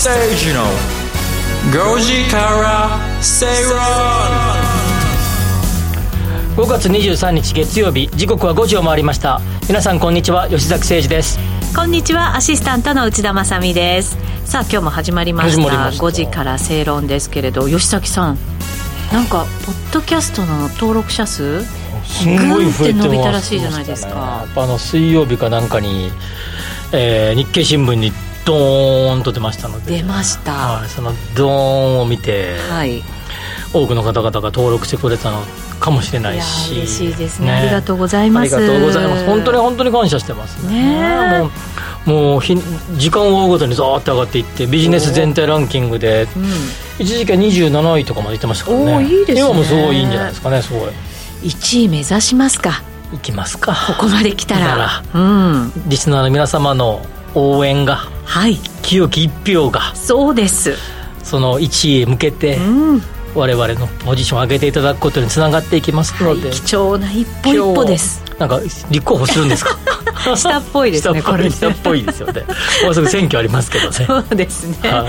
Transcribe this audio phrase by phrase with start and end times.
[0.00, 0.64] 吉崎誠二の
[1.94, 3.76] 5時から正論
[6.56, 9.42] 5月23日月曜日時刻は5時を回りました。
[9.68, 11.38] 皆さんこんにちは吉崎誠二です。
[11.76, 14.16] こんにちはアシスタントの内田まさです。
[14.46, 15.62] さあ今日も始まりました。
[15.62, 16.02] ました。
[16.02, 18.38] 5時から正論ですけれど吉崎さん
[19.12, 26.10] なんかポッドキャストの登録者数すごい増えて伸びたらしいじゃないですか、ね、あの水曜日かなんかに、
[26.94, 28.12] えー、日経新聞に
[28.44, 29.98] ドーンと出ましたので。
[29.98, 33.02] 出ました、はい、そのドーンを見て、はい、
[33.72, 35.42] 多くの方々が登録してくれたの
[35.78, 36.72] かもしれないし。
[36.72, 38.56] 嬉しいですね、ね、ありがとうございます。
[38.56, 39.26] ありがとうございます。
[39.26, 40.72] 本当に本当に感謝してますね。
[40.72, 41.38] ね。
[41.40, 41.50] もう
[42.10, 46.44] もう時間を追うごとにザーッと上がっていってビジネス全体ランキングで、うん、
[46.98, 49.04] 一時期は27位とかまでいってましたからね。
[49.04, 49.40] いいですね。
[49.40, 50.90] 今もすごいいいんじゃないですかねすごい。
[51.42, 52.82] 1位目指しますか？
[53.12, 53.76] いきますか。
[53.86, 55.02] ここまで来たら。
[55.14, 58.58] うん、リスナーの皆様の応援がはい。
[58.82, 59.92] 清き一票が。
[59.96, 60.76] そうです。
[61.24, 63.02] その1位へ向けて、うん。
[63.34, 66.12] 我々のポジションを上げていただくことにつながっていきます。
[66.22, 68.22] ので、はい、貴重な一歩一歩です。
[68.38, 69.76] なんか立候補するんですか？
[70.36, 72.44] 下っぽいですねこれ下っぽいですよね。
[72.84, 74.06] もうすぐ選挙ありますけどね。
[74.06, 74.76] そうですね。
[74.88, 75.08] はい、は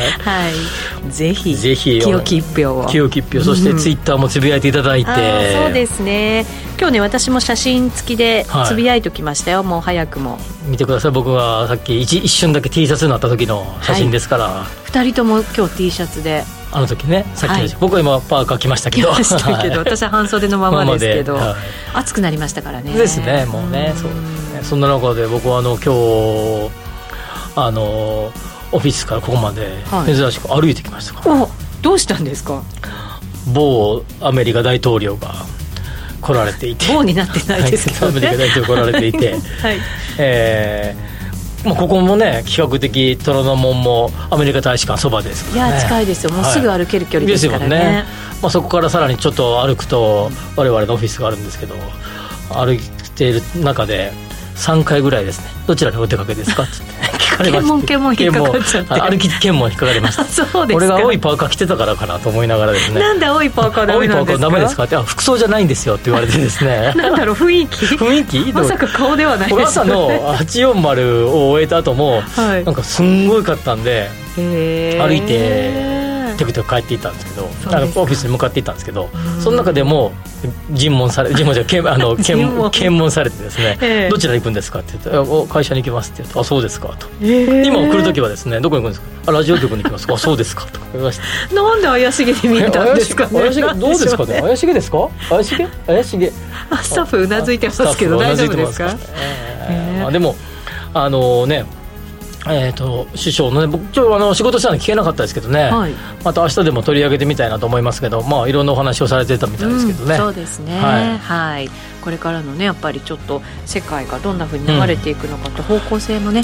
[1.08, 2.88] い、ぜひぜひ清き一票を。
[2.88, 6.46] 清き一票そしてツイッターもつぶやいていただいて、うん、そうですね
[6.82, 10.40] 今日ね私も写真付きでつぶやいときましたよ、はい、もう早くも。
[10.66, 11.12] 見てください。
[11.12, 16.44] 僕がさっき一一瞬だけ T シャツになった時の写真ですから、はい、2人とも今日 T シャツで。
[16.72, 19.12] あの時ねさっき、はい、僕は今パーカー着ましたけど。
[19.12, 19.78] ましたけど。
[19.86, 21.56] 私は半袖のままですけど、はい、
[21.94, 22.92] 暑くなりましたからね。
[22.94, 23.94] ですねもうね。
[23.96, 26.72] そうですねそんな中で僕はあの今日
[27.56, 28.32] あの
[28.72, 31.48] オフィスからここまで珍しく歩いてきましたから、はい、
[31.84, 32.64] どうしたんですか？
[33.54, 35.36] 某アメリカ大統領が
[36.22, 36.86] 来られていて。
[36.88, 39.78] 某になってないですけど、ね、アメリカ大来られていて、 はい。
[40.18, 41.12] えー
[41.64, 46.32] まあ、ここもね比較的虎ノ門もアメリカ大使館そばですから、ね、いや近いですよ。
[46.32, 47.76] もうすぐ歩ける距離ですからね。
[47.76, 48.06] はい、ね。
[48.42, 51.76] まあ、そこからさらにちょっと歩くと我々のオフィスがあるんですけど
[52.50, 52.80] 歩い
[53.16, 54.12] ている中で
[54.56, 55.46] 3回ぐらいですね。
[55.68, 56.64] どちらにお出かけですか？
[56.64, 56.74] っ て
[57.18, 57.88] 聞かれました。
[57.88, 58.94] 検問検問引っかかっちゃって。
[59.12, 60.26] 歩き検問引っかかりました。
[60.46, 63.00] そうです俺が青いパーカー着てたからかなと思いながらですね。
[63.00, 64.46] なんで青いパーカーダメなんですか？
[64.46, 64.84] 青いパーカーダメですか？
[64.84, 65.96] ってあ服装じゃないんですよ。
[65.96, 66.94] って言われてですね。
[66.98, 67.86] なんだろう雰囲気。
[67.86, 68.54] 雰囲気？
[68.54, 69.50] まさか顔ではない。
[69.50, 76.01] ですよ、ね、朝の840を終えた後も、はい、なんかすんごいかったんで歩いて
[76.42, 79.10] テクテク帰っていったんですけどあのオフィスに向かっていったんですけど
[79.40, 80.12] その中でも
[80.72, 87.26] 尋問され尋問じゃ検あの 検検問されてですね、えー、どちら行くんですかって言って会社に行きますって言ってあそうですかと、え。
[87.26, 89.32] ー、今来る時はですねどこに行くんですか？
[89.32, 91.20] あラジオ局に行きますあそうですかとか言いまし
[91.50, 91.56] た。
[91.56, 94.42] なんで怪しげに見えたんですか、ね、怪しげどうですかね？
[94.42, 95.10] 怪しげですか？
[95.30, 95.68] 怪しげ？
[95.86, 96.32] 怪しげ？
[96.82, 98.96] スタッフうなずいてますけど大丈夫ですか、
[99.70, 100.36] えー、まあ、でも
[100.94, 101.66] あのね
[102.48, 105.94] えーと、師匠のね僕今日あの仕事したの聞けなかったですけどね、はい、
[106.24, 111.70] また明日でも取り上げてみたいなと思いますけどまあいろんなお話をされてたみたいですけどね、うん、そうですね、はい、はい、
[112.02, 116.42] これからのねやっぱりちょっと世界がどんなふうに流れていくのかと方向性もね、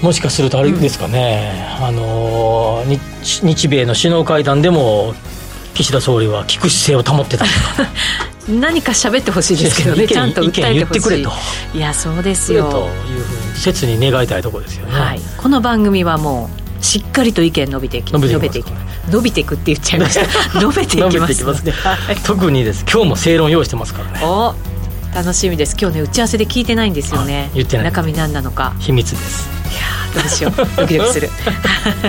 [0.00, 5.14] うん、もしかするとあれですかね、うん、あの日日米の首脳会談でも
[5.72, 7.46] 岸田総理は聞く姿勢を保ってた
[8.48, 10.08] 何か喋ってほしいですけどね。
[10.08, 11.22] ちゃんと訴えてほし
[11.74, 11.78] い。
[11.78, 12.70] いやそうですよ。
[12.70, 12.78] と
[13.10, 18.72] いうふうに切に願いたいところですよね、はい、この番組はもうしっかりと楽しべていき述べていき
[19.10, 20.26] 伸びていくって言っちゃいました。
[20.60, 22.84] 伸びていきますね、はい、特にです。
[22.90, 24.20] 今日も正論用意してますからね。
[24.22, 24.54] お
[25.14, 25.76] 楽しみです。
[25.80, 27.50] 今日ね打ち合わせで聞いてないんですよね。
[27.54, 27.86] 言ってない。
[27.86, 28.74] 中身何なのか。
[28.78, 29.48] 秘密です。
[29.70, 30.52] いやどうしよう。
[30.76, 31.30] ドキドキする。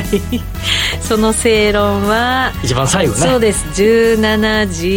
[1.02, 3.20] その正論は一番最後ね。
[3.20, 3.66] そうです。
[3.74, 4.88] 17時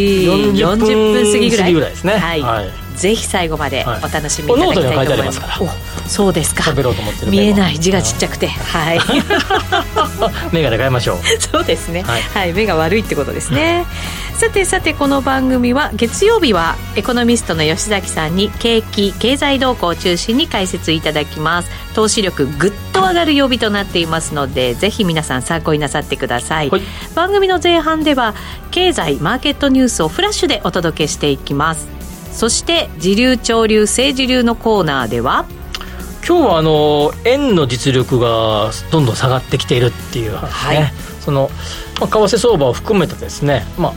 [0.62, 1.72] 40分過ぎぐらい。
[1.72, 2.14] ぐらいですね。
[2.14, 5.40] はい、はいぜひ最後までお楽しみいただきたいと思います。
[5.40, 6.64] はい、そうですか。
[7.28, 9.00] 見えない字がちっちゃくて、はい。
[10.52, 11.18] 目が変えましょう。
[11.40, 12.02] そうですね。
[12.02, 13.84] はい、はい、目が悪いってことですね。
[14.42, 26.82] さてさてこの番組は月曜日はエコノミストの吉崎さんに景気経済動向を中心に解説いただきます投資力ぐっと上がる曜日となっていますのでぜひ皆さん参考になさってください、はい、
[27.14, 28.34] 番組の前半では
[28.72, 32.01] 経済マーケットニュースをフラッシュでお届けしていきます
[32.32, 35.46] そして時流潮流政治流のコーナーでは
[36.26, 41.50] 今日はあの円の実力がどんどん下がってきているっていう話ね、はい、その、
[42.00, 43.92] まあ、為替相場を含めてですね、まあ、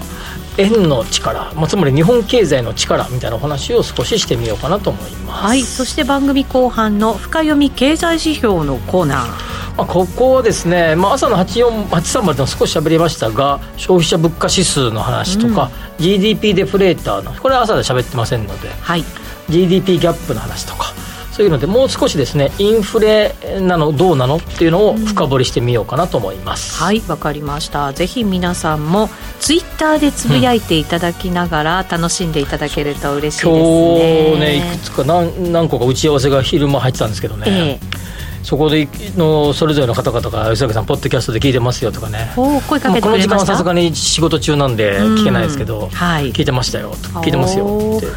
[0.57, 9.27] 円の力、まあ、つまり日本経済の力みたいなお話を少ししてみようかなと思います、はい、そして番組後半の深読み経済指標のコーナー。
[9.27, 19.03] まあ、ここはですね、まあ、朝の84830でも少し喋りましたが消費者物価指数の話とか、うん、GDP デフレーターのこれは朝で喋ってませんので、はい、
[19.49, 20.93] GDP ギャップの話とか
[21.35, 27.91] そういうのでもう少しですねインフレなのどうなのっていうのを深掘りしてみようかなと思います、うん、はいわかりました。
[27.91, 29.09] ぜひ皆さんも
[29.41, 38.05] ツイッターでつぶやいていただきながら楽しんでいただけると嬉しいですね、今日ねいくつか何何個か打ち合わせが昼間入ってたんですけどね、えー
[38.45, 38.87] そこで
[39.17, 42.31] のそれぞれの方々が吉崎さんポッドキャストで聞いてますよとかね。
[42.35, 48.07] 声かけてこの時間はさすがに仕事中なんで聞けないですけど、はい、聞いてましたよ聞いてますよって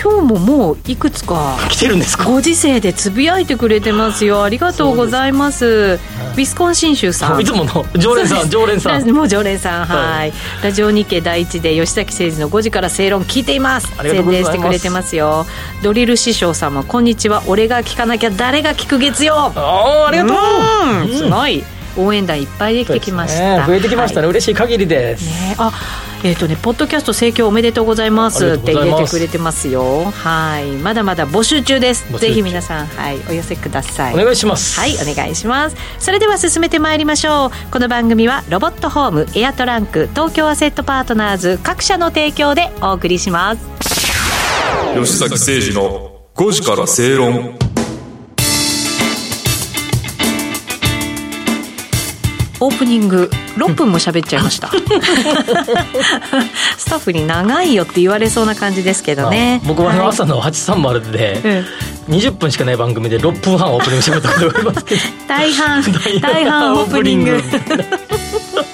[0.00, 2.24] 今日ももういくつか来てるんですか？
[2.24, 4.44] ご時世でつぶやいてくれてますよ。
[4.44, 5.66] ありがとうございます。
[5.66, 7.40] ウィスコンシン州さん。
[7.40, 9.10] いつもの常連さん常連さん。
[9.10, 13.88] もう常連さん はい、ラジオ日経第一で吉崎誠二の5時から正論聞いています。
[14.02, 15.46] 宣伝してくれてますよ。
[15.82, 17.42] ドリル師匠さんもこんにちは。
[17.46, 19.52] 俺が聞かなきゃ誰が聞く月曜。
[19.54, 21.16] あありがとう。
[21.16, 21.64] すごい。
[21.96, 25.72] 応援団いっぱいできてきました、ね、増えてきましたね、はい、嬉しい限りです、ね、あ
[26.24, 30.04] えっ、ー、とねポッドキャスト盛況おめでとうございますって入れてくれてますよ。
[30.04, 30.72] はい。
[30.78, 32.10] まだまだ募集中です。
[32.18, 34.14] ぜひ皆さんはいお寄せください。
[34.14, 34.78] お願いします。
[34.78, 35.76] はいお願いします。
[35.98, 37.50] それでは進めてまいりましょう。
[37.70, 43.62] この番組はロボットホームエアトランク東京アセットパートナーズ各社の提供でお送りします。
[44.94, 47.58] 吉崎誠二の5時から正論
[52.60, 54.68] オープニング6分も喋っちゃいました。
[56.76, 59.60] スタッフに長いよって言われそうな感じですけどね。
[59.64, 61.64] 僕は朝の830で、
[62.08, 65.82] 20分しかない番組で6分半オープニングしてたことがありますけど 大半
[66.20, 67.42] 大半オープニング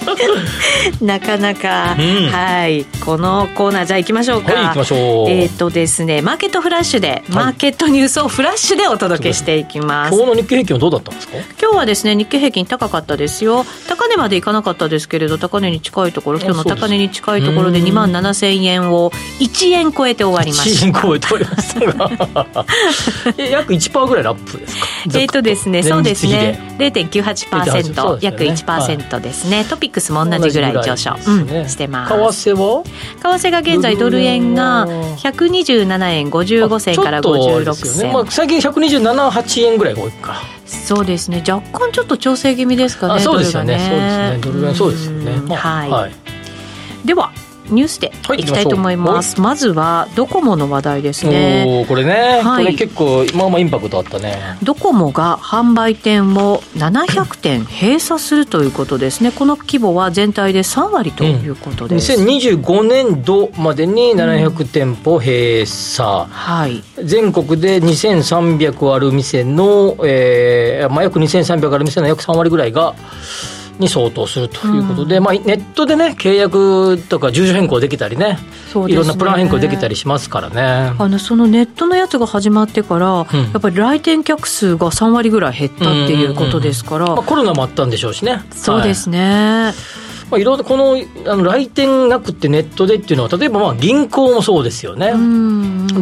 [1.01, 2.85] なかなか、うん、はい。
[3.05, 4.53] このコーナーじゃあ行きましょうか。
[4.53, 5.31] はい行きましょう。
[5.31, 11.35] えっ、ー、とですねマーケットフラッシュで、マーケットニュースをフラッシュでお届けしていきます、今日の日経平均はどうだったんですか？
[11.61, 13.65] 今日はですね日経平均高かったですよ。
[13.89, 19.11] 高値までいかなかったですけれど高値に近いところ今日の高値に近いところで2万7000円を
[19.41, 20.87] 1円超えて終わりました。
[20.87, 22.65] 1円超えて終わりましたが。
[23.51, 24.87] 約1%ぐらいのアップですか？
[25.19, 26.61] えっ、とですねそうですね。
[26.79, 32.45] 0.98%、ね、約1%ですね、はい、トピックスも同じぐらい上昇、ね、うん、してます。
[32.45, 32.85] 為替は？
[33.39, 38.13] 為替が現在ドル円が127円55銭から56銭、ね。
[38.13, 40.43] まあ、最近1278円ぐらいが多いか。
[40.67, 41.43] そうですね。
[41.47, 43.79] 若干ちょっと調整気味ですかねそうですよね。
[43.79, 44.39] そうですね。
[44.41, 46.13] ドル円そうですよね、まあ、はい、はい、
[47.05, 47.33] では
[47.71, 51.85] ニュースでいきたいと思います、はい、まずはドコモの話題ですね。
[51.89, 54.39] これね、はい、これ結構まあまあインパクトあったね。
[54.63, 59.33] ドコモが販売店を700店閉鎖するということですね。
[59.33, 72.95] この規模は全体で3割ということです、うん、2025年度までに700店舗閉鎖、うん、はい、全国で2300ある店の、えーまあ、約2300ある店の約3割ぐらいが
[73.79, 78.39] に相当するということで、うん、まあ、ネットでね契約とか住所変更できたりね、ね、
[78.89, 80.95] いろんなプラン変更できたりしますからね。
[80.99, 88.43] あのそのネットのやつが始まってから、うん、やっぱり来店客数が3割ぐらい減ったっていうことですから、うんうんうん、まあ、コロナもあったんでしょうしね。
[88.53, 90.04] そうですね、はい
[90.35, 90.97] まあ、いろいろこの
[91.31, 95.13] あの来店なくてネットでっていうのは例えばまあ銀行もそうですよね。
[95.13, 95.17] ど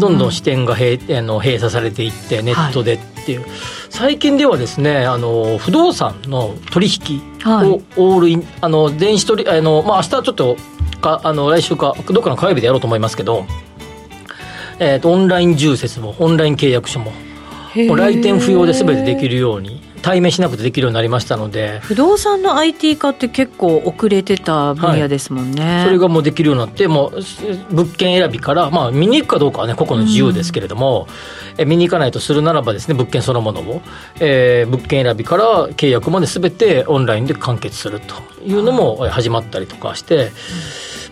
[0.08, 3.50] んどん支店が閉あの閉鎖されていってネットでっていう、はい、
[3.90, 10.56] 最近ではですねあの不動産の取引をオールイン、はい、あの電子取りあの、まあ明日ちょっと
[11.02, 13.44] かあの来週かどっかの火曜日でやろうと思いますけど、
[14.78, 17.12] えーと、オンライン住設もオンライン契約書も
[17.86, 21.80] もう来店不要で全てできるように対面しなくてできるようになりましたので。
[21.80, 31.06] 不動産の IT 化って結構遅れてた分野ですもんね、はい、それがもうできるようになってもう物件選びからまあ見に行くかどうかはね個々の自由ですけれども、
[31.56, 33.82] うん、え見に行かないとするならばですね物件そのものを、
[34.20, 40.32] えー、物件選びから契約まで全てオンラインで完結するというのも始まったりとかして、うん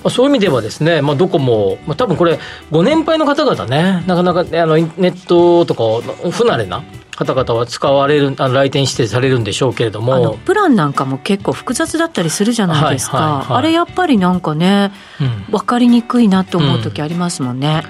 [0.02, 2.38] まあ、そういう意味ではですね、まあ、どこも、まあ、多分これ、
[2.70, 5.82] ご年配の方々ね、なかなか、ね、あのネットとか
[6.30, 6.82] 不慣れな
[7.20, 10.38] 方々は使われるあの来店指定されるんでしょうけれども。
[10.46, 17.82] プランなんかも結構複雑だったりするじゃないですか、はいはいはい、あれやっぱりなんかね、うん、分かりにくいなと思う時ありますもんね。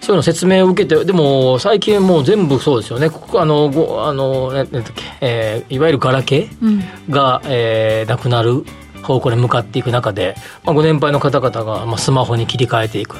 [0.00, 0.04] うん。
[0.04, 8.64] そういうの説明を受けて、でも最近もう全部そうですよね、ここあのごあのなんだっけ、えー、いわゆるガラケーが、うん、えー、なくなる
[9.02, 13.16] 方向に向かっていく中で、まあ、ご年配の方々が、まあ、スマホに切り替えていく。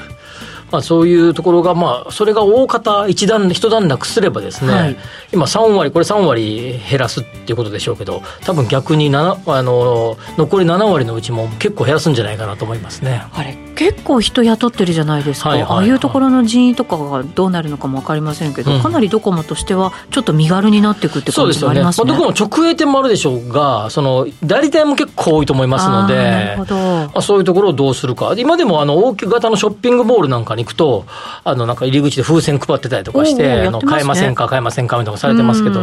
[0.70, 4.96] まあ、そういうところが、まあ、それが大方一段、一段落すればですね、はい、
[5.32, 13.24] 今3割、これ3割減らすっていうことでしょうけど、多分逆に7あの残り7割のうちも結構減らすんじゃないかなと思いますね。
[13.32, 22.04] あれ結構人雇ってるじゃないですか、はいはいはい、ああいうところの人員とかがどうなるのかも分かりませんけど、うん、かなりドコモとしてはちょっと身軽になっていくって感じもありますね。
[22.04, 22.10] ね。
[22.10, 28.34] まあ、ドコモ直営店もあるでしょうが、その代理店も結構多いと思いますので、なるほどまあ、そういうところをどうするか。
[28.36, 31.06] 今でもあの大き型のショッピングモールなんかに行くと、
[31.44, 35.80] あのなんか入り口で風船配ってたりとかして、ね、あの買えませんか、買えませんかみたいなされてますけど、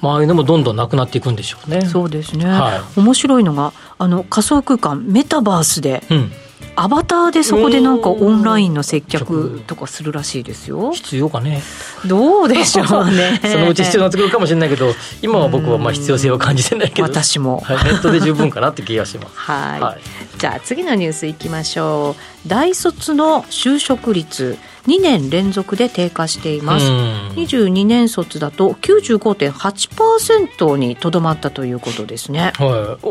[0.00, 1.82] まあ、ああいうのもどんどんなくなっていくんでしょうね。
[1.82, 6.32] そうですね、はい、面白いのがあの仮想空間メタバースで、うん
[6.76, 10.92] アバターでそこでなんかオンラインの接客とかするらしいですよ。
[10.92, 11.62] 必要かね。
[12.06, 13.40] どうでしょうね。
[13.44, 17.08] そのうち必要になってくるかもしれないけど今は僕はまあ必要性を感じてないけど。
[17.08, 19.32] 私も、はい、ネットで十分かなって気がします。
[19.36, 20.00] はい、はい、
[20.38, 22.48] じゃあ次のニュースいきましょう。
[22.48, 26.86] 大卒の就職率2年連続で低下しています。
[26.86, 33.08] 22年卒だと95.8%にとどまったということですね、はい、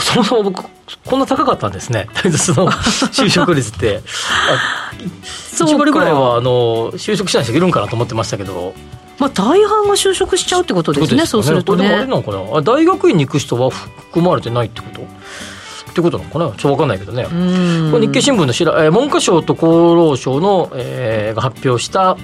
[0.00, 0.64] そもそも僕
[1.04, 2.08] こんな高かったんですね。
[2.14, 4.02] 大卒の就職率って。
[5.52, 8.74] 1割ぐらいはあの就職しない人いるんかなと思ってましたけど。
[9.18, 11.26] まあ、大半が就職しちゃうってことですね、すね。
[11.26, 11.86] そうするとね。
[11.86, 12.62] あれなのかな。
[12.62, 15.02] 大学院に行く人は含まれてないってこと？
[15.02, 16.46] ってことなのかな？
[16.46, 17.24] ちょっと分かんないけどね。
[17.92, 22.16] これ日経新聞のしら、えー、文科省と厚労省の、えー、が発表した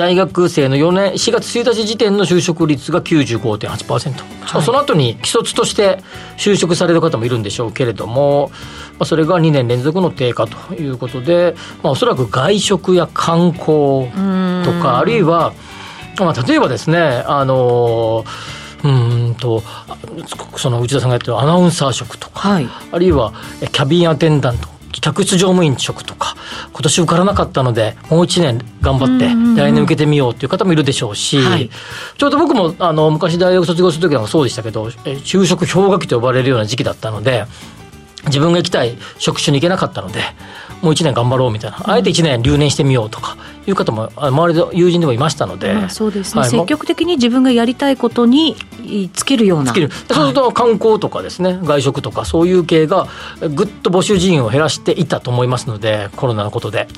[0.00, 5.98] 大学生の4年4月1日時点の就職率が95.8%、はい、その後に既卒として
[6.38, 8.48] 就職される方もいるんでしょうけれども、
[8.92, 14.06] まあ、それが2年連続の低下ということで、まあ、おそらく外食や観光
[14.64, 15.52] とかあるいは、
[16.18, 18.24] まあ、例えばですねあの
[18.82, 19.62] うんと
[20.56, 26.36] その内田さんがやってるアナウンサー職とか、はい、あるいはキャビンアテンダント客室乗務員職とか
[26.72, 29.26] 今年受からなかったのでもう1年頑張って
[29.60, 31.70] 来年受けてみようという方もいるでしょうし、はい、
[32.16, 37.44] ちょうど僕もあの昔大学卒業する時なんかそうでしたけど就職氷河期と呼ばれるような時期だったので
[38.26, 40.20] 自分が行きたい職種に行けなかったので
[40.82, 43.36] もう1年頑張ろうみたいな、あえて1年留年してみようとか
[43.66, 48.56] いう方も周りの友人でもいましたので、まあ、そうですね、はい、積極的に自分がやりたいことに
[49.12, 49.74] つけるような。
[49.74, 53.08] そうすると観光とかですね、外食とかそういう系が
[53.40, 56.88] ぐっと募集人員を減らしていたと思いますのでコロナのことで、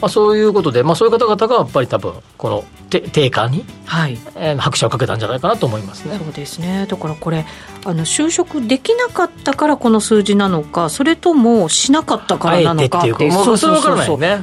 [0.00, 4.18] まあ、そういうことで、まあ、そういう方々がやっぱり多分この低下に、はい。
[4.36, 6.18] えー、拍車をかけたんじゃないかなと思いますね。
[6.18, 6.86] そうですね。
[6.88, 7.46] だからこれ
[7.84, 13.32] あの就職できなかったからこの数字なのかそれともしなかったからなのかっていう。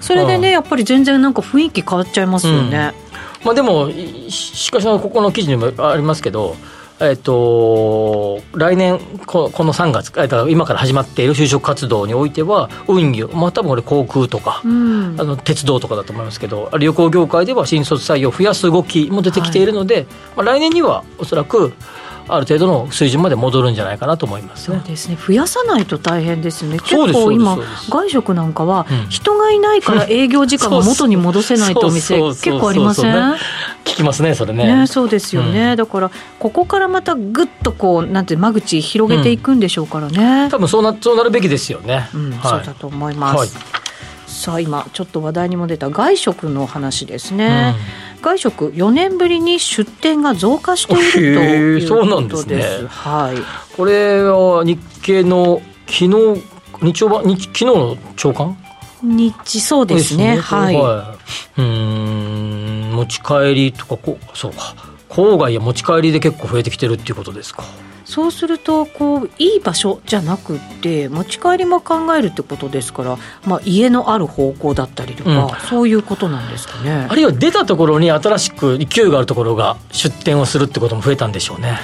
[0.02, 2.94] それでね、やっぱり全然なんか雰囲気変わっちゃいますよね。
[3.42, 3.90] うん、まあ、でも
[4.30, 6.56] しかしここの記事にもありますけど
[7.02, 10.12] えっと、来年ここの3月
[10.50, 21.74] 今から始まっている就職活動においては運輸まあ多分これ航空とか、うん、あの鉄道とかだと思いますけど旅行業界では新卒採用を増やす動きも出てきているので、はい、まあ、来年にはおそらく
[22.30, 25.18] ある程度の水準まで戻るんじゃないかなと思います、ね、そうですね。
[25.18, 26.80] 増やさないと大変ですね。
[26.80, 27.58] 結構今
[27.90, 33.14] 外食なんかは人がいないから営業時間が元に戻せないとお店結構ありません？
[33.84, 34.82] 聞きますねそれね。
[34.82, 43.50] ねそうですよね、うん、だからここからまたぐっとこうなんて間口広げていくんでしょうからね、うん、多分そうなそうなるべきですよね、うん、はい、そうだと思います、はい、
[44.40, 52.78] さあ今ちょっと話題にも出た外食の話ですね、うん外食4年ぶりに出店が増加しているということです。
[52.78, 53.38] すね、はい。
[53.78, 56.08] これは日経の昨日
[56.82, 58.58] 日曜日昨日の朝刊？
[59.02, 60.34] 日そうですね。
[60.34, 60.76] すねはい。
[60.76, 61.18] は
[61.58, 64.76] い、うん持ち帰りとかこうそうか
[65.08, 67.64] 郊外や持ち帰りで結構増えてきてるっていうことですか。
[68.10, 77.06] そうするとこういい場所じゃなくて持ち帰りも考えるってことですから、まあ、家のある方向だったりとか、うん、そういうことなんですかね。
[77.08, 81.78] あるいは出たところに新しく勢いがあるところが出店をするってことも増えたんでしょうね。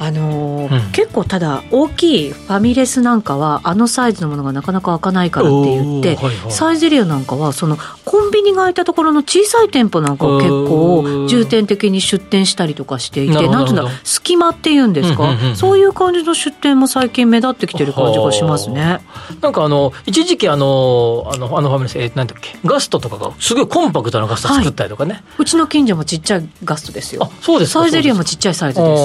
[0.00, 7.76] あのーうん、結構ただ大きいファミレスなんかはあのサイズのものがなかなか開かないからって言って、はいはい、サイゼリアなんかはその
[8.08, 19.00] コンビニが開いたところの小さい店舗なんかを結構重点的に出店したりとかしていてなんていうの隙間っていうんですか、うんうんうん、そういう感じの出店も最近目立ってきてる感じがしますね。
[19.40, 22.58] なんかあの一時期あのあのあのファミレス、えー、なんだっけ？
[22.64, 27.24] ガストとかがすごいコンパクトなガスト作ったりとかね、はい、うちの近所もちっちゃいガストですよ。
[27.24, 29.04] あそうですサイゼリアもちっちゃいサイズです、う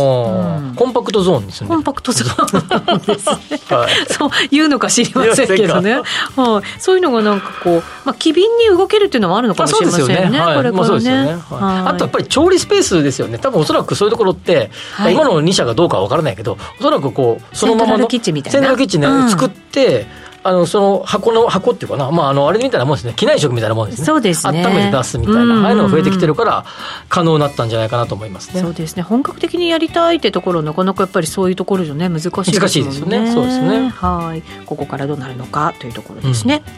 [0.71, 0.75] ん。
[0.75, 1.67] コンパクトゾーンですね。
[1.67, 6.01] コンパクトゾーンですね、はい、 そう言うのか知りませんけどね、
[6.35, 11.41] はい、そういうのがなんかこう、まあ、機敏に動けるっていうのはあるのかもしれませんね、ねはい、これからね,、ね。
[11.51, 13.39] あとやっぱり調理スペースですよね。
[13.39, 14.71] 多分おそらくそういうところって、
[15.11, 18.59] 今の2社がどうかは分からないけどおそらくこうそのままのキッチンみたいな。
[18.59, 20.05] セントラルキッチンね、うん、作って
[20.43, 23.13] あのその箱の箱っていうかな、まあ、あのあれみたいなもんですね。
[23.15, 24.05] 機内食みたいなもんですね。
[24.05, 24.63] そうですね。
[24.63, 26.65] 温めて出すみたいな、ああいうのが増えてきてるから
[27.07, 28.61] 可能になったんじゃないかなと思いますね。
[28.61, 29.03] そうですね。
[29.03, 32.59] 本格的にやりたいってところなかなかやっぱりそういうところじゃね難しいですね。
[32.59, 33.31] 難しいですよね。
[33.31, 33.89] そうですね。
[33.89, 34.43] はい。
[34.65, 36.73] ここからどうなるのかというところですね、うん、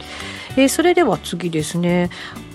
[0.58, 2.10] えー、それでは次ですね。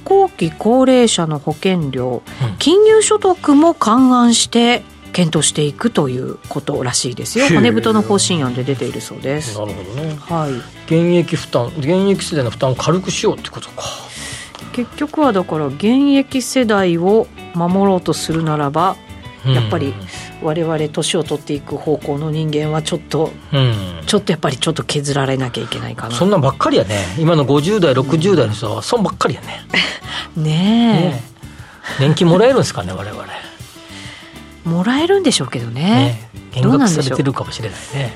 [0.04, 7.47] 後期高齢者の保険料、うん、金融所得も勘案して検討していくということらしいですよ。
[7.49, 9.59] 骨太の方針案で出ているそうです。
[9.59, 10.52] なるほどね、はい、
[10.87, 13.85] 現役負担現役世代の負担を軽くしようってことか。
[14.73, 18.97] 結局はだから現役世代を守ろうとするならば
[19.45, 19.95] やっぱり
[20.42, 26.14] 我々年を取っていく方向の人間はちょっと、うん、ちょっとやっぱりちょっと削られなきゃいけないかな。
[26.14, 27.04] そんなんばっかりやね。
[27.18, 29.66] 今の50代60代の人は損ばっかりやね。
[30.37, 31.23] ね
[31.99, 32.00] え。
[32.00, 33.25] 年金もらえるんですかね我々。
[34.64, 35.82] もらえるんでしょうけどね。
[35.82, 38.12] ね減額されてるかもしれないね。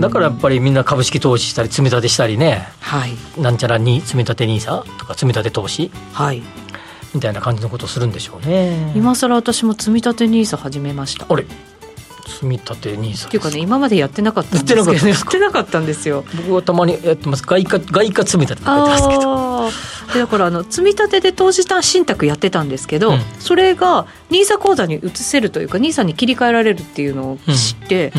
[0.00, 6.42] だからやっぱりみんな株式投資したり積み立てしたりね、はい、なんちゃらに積み立て NISA とか積み立て投資、はい、
[7.14, 8.92] みたいな感じのことをするんでしょうね。
[8.94, 11.26] 今更私も積み立て NISA 始めました。
[11.28, 11.44] あれ？
[12.26, 16.24] 積み立て NISA っていうかね今までやってなかったんですけど、やってなかったんですよ。
[16.36, 17.42] 僕はたまにやってます。
[17.42, 19.50] 外貨外貨積み立てって書いてますけど。
[20.14, 28.12] でだからあの積み立てで投資信託やってたんですけど、うん、それが NISA 口座に移せるというか NISA に切り替えられるっていうのを知って、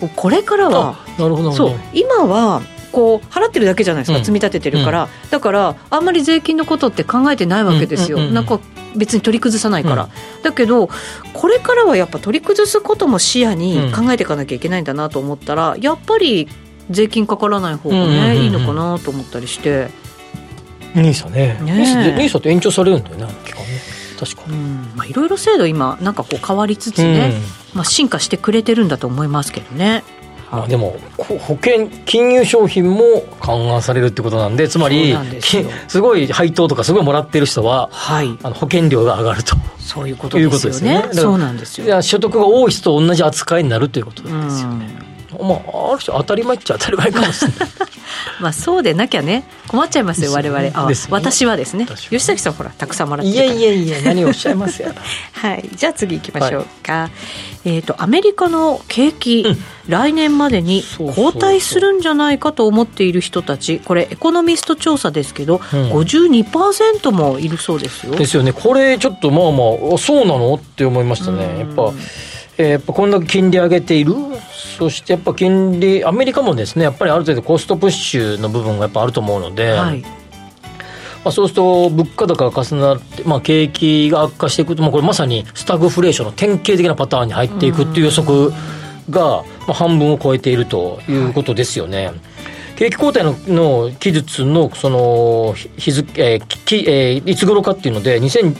[0.00, 0.08] うん。
[0.08, 1.52] うん、これからはなるほど。
[1.52, 2.62] そう今は
[2.96, 8.58] こう払ってるだけじゃないですか、積み立ててるから、だからあんまり税金のことって考えてないわけですよ、なんか
[8.96, 10.06] 別に取り崩さないから、う
[10.40, 10.88] ん、だけど
[11.34, 16.48] これからはやっぱ取り崩すことも視野に考えていかなきゃいけないんだなと思ったら、やっぱり
[16.88, 19.88] 税金かからない方がね、いいのかなと思ったりして。
[20.94, 21.58] ニーサね。
[21.60, 23.66] ニーサって延長されるんだよね、期間ね。
[24.18, 24.56] 確かに。
[24.96, 27.34] まあいろいろ制度今なんかこう変わりつつね、
[27.74, 30.02] まあ進化してくれてるんだと思いますけどね。
[30.50, 35.16] まあ、でも保険金融商品も勘案されるってことなんでつまり
[35.88, 41.08] すごい配当とかすごいもらってる人は、はい、あの保険料が上がるとそういうことですよね。
[41.12, 42.02] そうなんですよ。
[42.02, 45.15] 所得が多い人と同じ扱いになるということですよね。
[45.42, 47.68] まあ、ある種当たり前っちゃ当たり前かもしれない。
[48.40, 51.86] まあそうでなきゃね困っちゃいますよ我々あ、ね、私はですね。
[51.86, 54.94] 吉崎さんほらたくさんもらっていやいやいや何をおっしゃいますや
[55.32, 57.10] はいじゃあ次行きましょうか、は
[57.64, 63.80] い、えっ、ー、とアメリカの景気、うん、来年までに後退するんじゃないかと思っている人たち。
[63.84, 68.14] これエコノミスト調査ですけど、うん、52%もいるそうですよ。
[68.14, 68.52] ですよね。
[68.52, 71.58] これちょっとまあまあそうなのって思いましたね。
[71.60, 71.92] やっぱ
[72.58, 74.14] えー、やっぱこんだけ金利上げている、
[74.78, 88.50] そしてやっぱ金利、アメリカもですね、やっぱりある程度コストプッシュの部分がやっぱあると思うので、はい、まあ、そうすると物価高が重なって、まあ、景気が悪化していくと、まあ、これまさにスタグフレーションの典型的なパターンに入っていくっていう予測
[89.10, 92.06] が、まあ、半分を超えているということですよね。
[92.06, 92.20] はい
[92.76, 98.54] 景気後退のの期日のその日付、えーきえー、いつ頃かっていうので、2000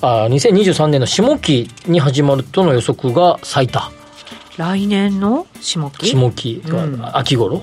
[0.00, 3.90] あ2023年の下期に始まるとの予測が最多。
[4.56, 6.06] 来年の下期？
[6.10, 7.62] 下期が、うん、秋頃。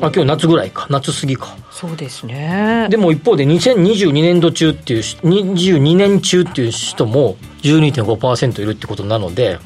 [0.00, 0.86] あ今日夏ぐらいか。
[0.90, 1.56] 夏過ぎか。
[1.70, 2.88] そうですね。
[2.90, 9.60] でも一方で2022年度中っていう22年中っていう人も12.5%いるってことなので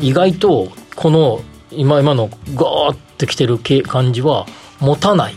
[0.00, 4.46] 意外とこの今今のガーッてきてる感じは
[4.78, 5.34] 持たない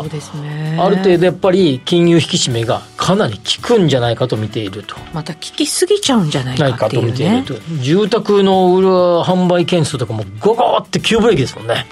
[0.00, 0.78] そうですね。
[0.80, 4.96] ある程度やっぱり金融引き締めがかなり効くんじゃないかと見ていると。
[5.12, 11.86] また効きすぎちゃうんじゃないかっていう、ね、と見ていると住宅の売販売件数とかもゴゴって急ブレーキですもんね。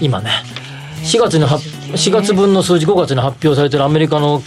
[0.00, 0.30] 今ね。
[1.02, 4.42] 4月に4月分の数字5月に発表されてるアメリカの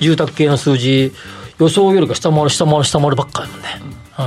[0.00, 1.12] 住宅系の数字
[1.58, 3.68] 予想よりか下回る下回る下回るばっかりもんね、
[4.18, 4.22] う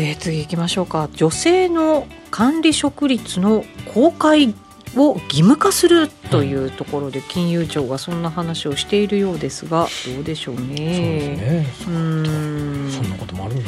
[0.00, 1.08] ん、えー、次行きましょうか。
[1.14, 4.54] 女性の管理職率の公開
[4.96, 10.60] を義務化するというところで金融庁がそんな話をしているようですがどうでしょうね。
[10.60, 13.62] そうですねうんそんなこともあるね。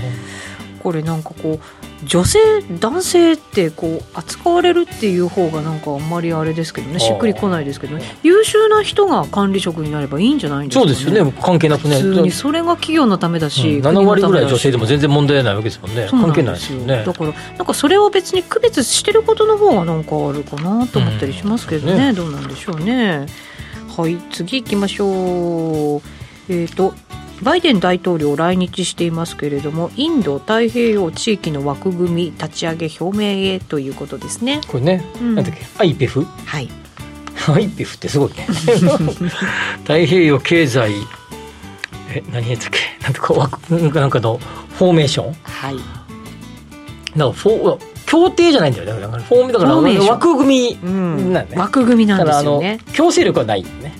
[0.85, 2.39] これなんかこう女性
[2.79, 8.05] 男性ってこう扱われるっていう方がなんかあんまりあれですけどねしっくりこないですけどね。
[8.23, 11.33] 優秀な人が管理職になればいいんじゃないんですか、ね、そうですよね。
[11.41, 11.97] 関係なくね。
[11.97, 16.07] 普通にそれが企業のためだし、うん、7割ぐらい女性でも全然問題ないわけですもんね。
[16.11, 17.03] 関係ないですよね。
[17.03, 21.93] だからなんかそれを別に区別してることの方がなんかあるかなと思ったりしますけどね。
[21.93, 21.99] うん。
[21.99, 23.27] ね、どうなんでしょうね。
[23.97, 26.03] はい次行きましょう。
[26.49, 26.95] えっ、ー、と
[27.43, 34.61] バイデン大統領来日していますけれどもインド太平洋地域の枠組み立ち上げ表明へということですね。
[34.69, 36.69] これね、うん、なんだっけ？IPEF はい。
[37.47, 38.47] IPEF ってすごいね。
[39.85, 40.93] 太平洋経済
[42.15, 42.79] え何やったっけ？
[43.03, 44.39] なんか枠なんかの
[44.79, 45.35] フォーメーション？
[45.43, 45.77] はい。
[47.17, 49.01] なんかフォ協定じゃないんだよね。
[49.01, 50.91] だからフォーだから枠組み。
[51.33, 52.79] なんね、枠組みなんですよね。
[52.93, 53.93] 強制力はないよね。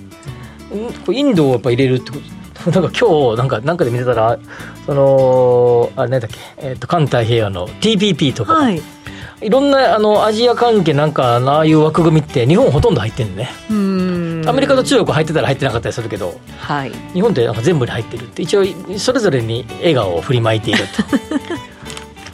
[1.13, 2.23] インドをやっぱ入れるってこと？
[2.73, 4.39] なんか今日なんかなんかで見てたら
[4.87, 8.81] そのあれなんだっけ、えーと、環太平洋の TPP とか、はい、
[9.41, 13.51] いろんなあのアジア関係なんかああいう枠組みって日本ほとんど入ってるんね。
[14.47, 18.65] アメリカと中国入ってたら入ってなかったりするけど、はい、日本ってなんか全部に入ってるって一応
[18.99, 21.03] それぞれに笑顔を振りまいていると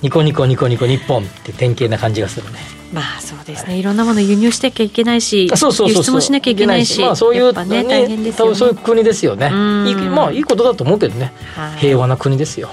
[0.03, 2.59] ニコニコニコニコ日本って典型な感じがするね
[2.93, 9.49] まあそうですね、はい、いろんなもの輸入しなきゃいけないしそうそう輸出もしなきゃいけないしまあそういう、ね、大変ですよ、ね、そういう国ですよねい
[9.93, 12.71] いまあいいことだと思うけどね、はい、平和な国ですよ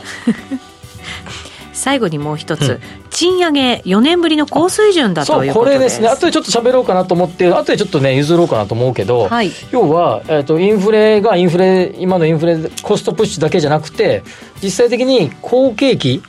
[1.78, 2.80] 最後にもう一つ、うん、
[3.12, 14.24] 賃上げ4年ぶりの高水準だというこれですね後でちょっと喋ろうかなと思って後でちょっとね譲ろうかなと思うけど、はい、要は、えーと、インフレがインフレ今のインフレコストプッシュだけじゃなくて
[14.62, 16.24] 実際的に好景気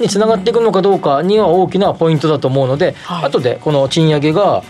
[0.00, 4.62] につながっていくのかどうかには大きなポイントだと思うので、はい、後でこの賃上げが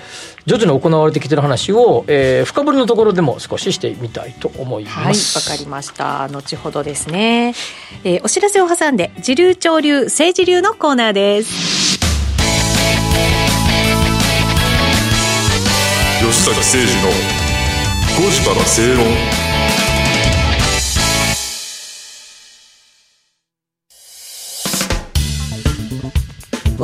[0.47, 5.39] 徐々に行われてきてる話を、えー、深掘りのところでも少ししてみたいと思います。
[5.39, 6.29] はい、わかりました。
[6.29, 7.55] 後ほどですね。
[8.05, 11.99] えー、お知らせを挟んで、時流潮流、政治流のコーナーです。
[16.21, 17.09] 吉坂誠二の
[18.17, 19.34] 5時から正論。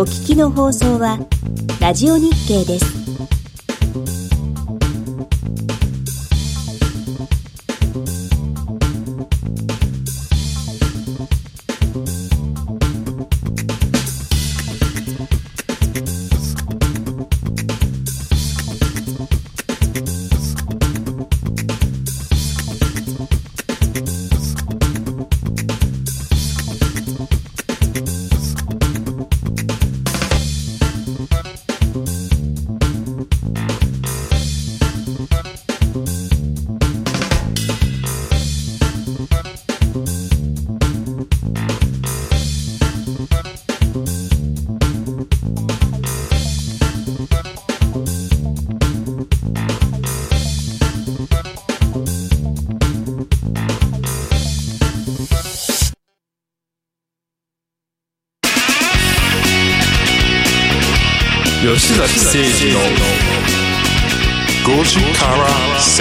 [0.01, 1.19] お聞きの放送は
[1.79, 4.30] ラジオ日経です。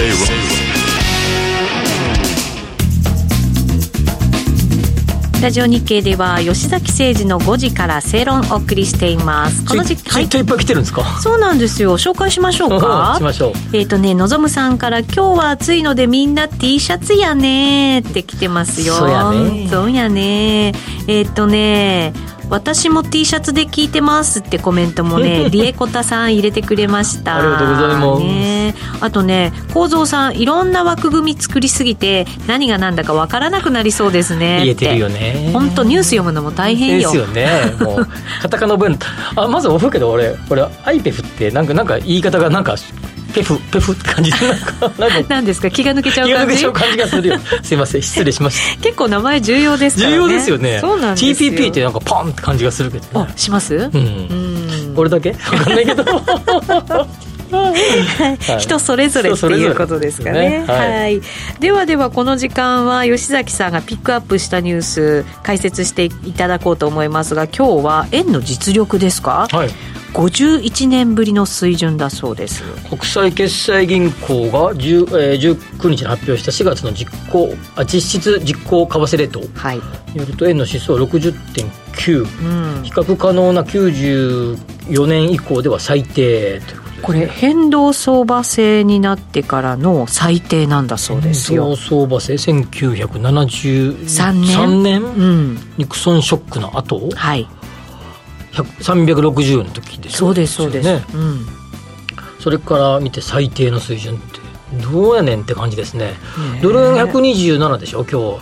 [0.00, 0.16] から正論
[5.42, 9.64] ラジオ日経では吉崎誠二の5時から正論をお送りしています。
[9.64, 11.02] この時間、はい、いっぱい来てるんですか？
[11.20, 11.96] そうなんですよ。
[11.96, 13.14] 紹介しましょうか？
[13.16, 13.52] しましょう。
[13.74, 18.92] えっ、ー、とねのぞむさんから今日は暑いのでみんな T シャツやねって来てますよ。
[18.92, 19.68] そうやね。
[19.70, 20.74] そうやね
[21.08, 22.12] えっ、ー、とね
[22.50, 34.60] 私も T シャツで聞いてますってコメントもね リエコタさん入れてくれましたありがとうございます、ね、あとね構造さんいろんな枠組み作りすぎて何が何だか分からなくなりそうですね。
[34.64, 35.50] 言えてるよね。
[35.52, 37.12] 本当ニュース読むのも大変よ。
[37.12, 37.74] ですよね。
[37.80, 38.08] もう
[38.42, 38.98] カタカナ文。
[39.36, 42.76] あまず思うけど俺俺アイペフってなんかなんか言い方がなんか
[43.30, 44.92] ペフペフって感じでなんか。
[45.28, 45.70] なんですか？
[45.70, 46.32] 気が抜けちゃう感じ？
[46.32, 47.38] 気が抜けちゃう感じがするよ。
[47.62, 48.82] すいません失礼しました。
[48.82, 50.16] 結構名前重要ですからね。
[50.16, 50.78] 重要ですよね。
[50.80, 51.50] そうなんですよ。
[51.52, 53.74] TPP ってなんかパンって感じがするけど、ね、あします？
[53.74, 54.94] うん、うん。
[54.96, 55.32] 俺だけ？
[55.32, 56.04] 分かんないけど。
[57.50, 57.72] は
[58.56, 61.20] い、人それぞれっていうことですかね、ね、はい、はい、
[61.58, 69.70] ではではこの時間は吉崎さんがピックアップしたニュース解説していただこうと思いますが今日は円の実力ですか、はい、
[70.12, 72.62] 51年ぶりの水準だそうです。
[72.88, 79.40] 国際決済銀行が10、えー、19日に発表した4月の実行あ実質実行為替レート。
[80.12, 91.62] によると円の指数は60.9、うん、比較可能な94年以降では最低というこれ変動相場制になってからの最低なんだそうですよ。
[91.64, 97.08] 変動相場制1973年 ,3 年、うん、ニクソンショックの後？
[97.14, 97.48] はい
[98.52, 101.46] 360の時ですそうですそうです、ね、うん、
[102.40, 104.40] それから見て最低の水準って
[104.78, 106.12] どうやねんって感じですね。
[106.62, 108.38] ドル円127でしょ今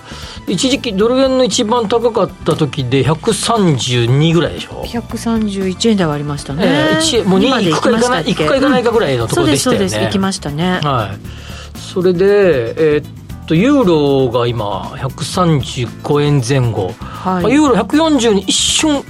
[0.47, 0.53] 日。
[0.53, 4.85] 一時期ドル円の一番高かった時で132ぐらいでしょ。
[4.85, 10.81] 131円台はありましたね、えー、もう2行くか行かない行くか行かないかぐらいのところでしたよね、うん、そうです行きましたね。
[10.83, 11.79] はい。
[11.79, 19.03] それでえー、っとユーロが今135円前後、はい、ユーロ140に一瞬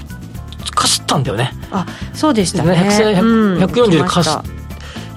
[0.79, 4.31] かすったんだよねあそうでしたねね140でかす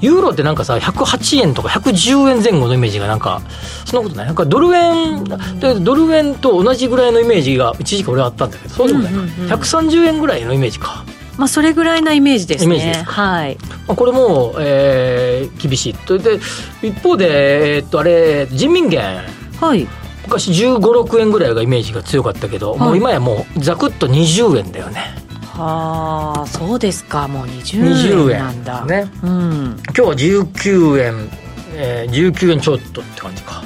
[0.02, 3.42] ユーロってなんかさ108円とか110円前後のイメージがなんか
[3.86, 4.26] そんなことない？
[4.26, 11.06] なんかドル円でドル円と同じぐらいのイメージが一時期俺はあったんだけどそうでもない、うんうん、130円ぐらいのイメージか
[11.38, 12.76] まあ、それぐらいなイメージですね。
[12.76, 13.58] イメージですはい。
[13.88, 15.94] まあ、これも、えー、厳しい。
[15.94, 16.40] とで
[16.84, 19.22] 一方で、えー、っとあれ人民元。
[19.60, 19.88] はい。
[20.26, 25.16] 昔15、6円ぐらいがイメージが強かったけど、はい、もう今やもうざくっと20円だよね。
[25.62, 27.28] はあそうですか。
[27.28, 28.86] もう20円なんだ。
[28.86, 31.30] ね、うん、今日は19円、
[31.76, 33.64] えー、19円ちょっとって感じか。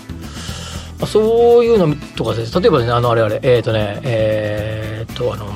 [1.08, 2.60] そういうのとかです。
[2.60, 3.40] 例えばねあのあれあれ。
[3.44, 5.48] えっ、ー、とねえっ、ー、とあの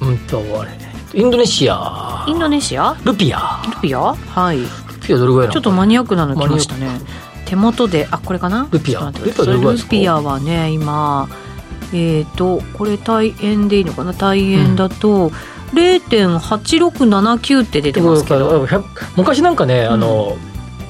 [0.00, 0.70] うんとあれ。
[1.14, 2.24] インドネシア。
[2.28, 2.96] インドネシア？
[3.04, 3.62] ルピア。
[3.82, 4.14] ルピア？
[4.14, 4.60] はい。
[4.60, 4.66] ル
[5.02, 6.88] ピアどれぐらいちょっとマニアックなの来ましたね。
[7.46, 8.68] 手元であこれかな？
[8.70, 9.10] ルピア。
[9.10, 11.28] ルピアルピアはね今
[11.92, 14.14] えっ、ー、とこれ対円でいいのかな？
[14.14, 15.32] 対円だと、うん
[15.72, 18.66] 0.8679って出てますけど。
[19.16, 20.36] 昔なんかね、あの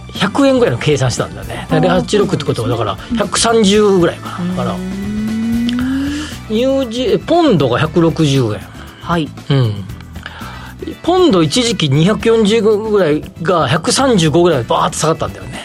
[0.08, 1.66] 100円ぐらいの計算したんだね。
[1.70, 4.54] 086ってことはだから130ぐらいかな。
[4.54, 4.76] だから
[6.48, 8.60] ニュージポンドが160円。
[9.00, 9.28] はい。
[9.50, 9.84] うん。
[11.02, 15.55] ポンド一時期240ぐらいが135ぐらいバーって下がったんだよね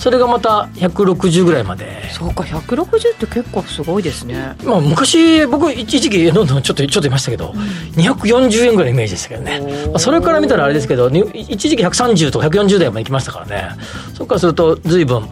[0.00, 2.10] それがまた160ぐらいまで。
[2.10, 4.56] そうか160って結構すごいですね。
[4.64, 7.60] まあ昔僕一時期どんどんちょっとちょっと言いましたけど、うん、
[8.02, 13.68] 240円ぐらいのイメージでしたけどね、まあ、それから見たらあれですけど一時期130とか140台まで行きましたからね。
[14.14, 15.28] そこからすると随分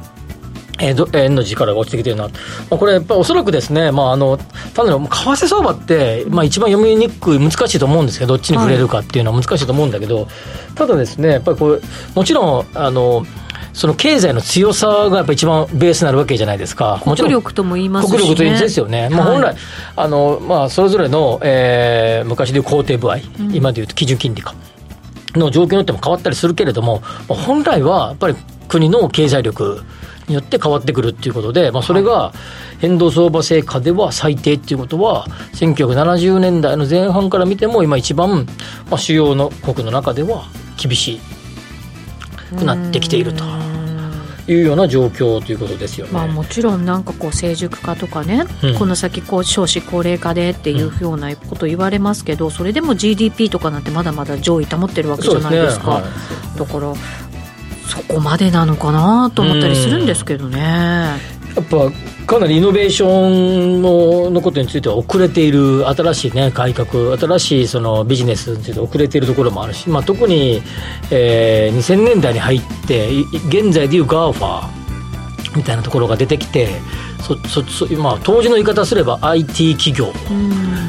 [0.81, 2.31] えー、円の力が落ちてきてるな、ま
[2.77, 4.39] あ、これやっぱりおそらくですね、まあ、あの
[4.75, 10.27] 単なる為替相場って、まあ、一番読みにくい難しいと思うんですけどどっちに触れるかっていうのは難しいと思うんだけど、はい、
[10.77, 11.81] ただですねやっぱりこれ
[12.15, 13.27] もちろんあの
[13.79, 17.01] その経済の強さがやっぱ一番ベースになるわけじゃないですか。
[17.05, 19.09] 国力とも言いますし、ね、国力と言うんですよね。
[19.09, 19.57] まあ、本来、はい、
[19.95, 24.53] あの、まあ、それぞれの、えー、昔でいう肯定部合、うん、今でいうと基準金利か、
[25.37, 28.35] の状況によっても変わったりするけれども、本来はやっぱり
[28.67, 29.85] 国の経済力
[30.27, 32.33] によって変わってくるっていうことで、まあ、それが
[32.81, 38.45] 変動相場制下では最低っていうことは、1970年代の前半から見ても、今一番、
[38.91, 41.21] まあ、主要の国の中では厳しい
[42.57, 43.68] くなってきていると。
[44.49, 46.13] いうような状況ということですよね。
[46.13, 55.85] まあ、もちろんなんかこう成熟化とかね、うん、この先こう少子高齢化でっていうようなこと言われますけど、うん、それでも GDP とかなんてまだまだ上位保ってるわけじゃないですか。
[55.85, 56.01] すねは
[56.57, 56.95] い、だから
[57.89, 61.38] そこまでなのかなと思ったりするんですけどね。
[61.59, 61.91] やっぱ
[62.25, 70.63] かなりイノベーションののことについては遅れている新しい、ね、改革新しいそのビジネスについて遅れているところもあるし、まあ、特に、
[71.11, 73.11] えー、2000年代に入って
[73.49, 74.69] 現在でいう GAFA
[75.57, 76.69] みたいなところが出てきて
[77.23, 80.13] そそそ、まあ、当時の言い方すれば IT 企業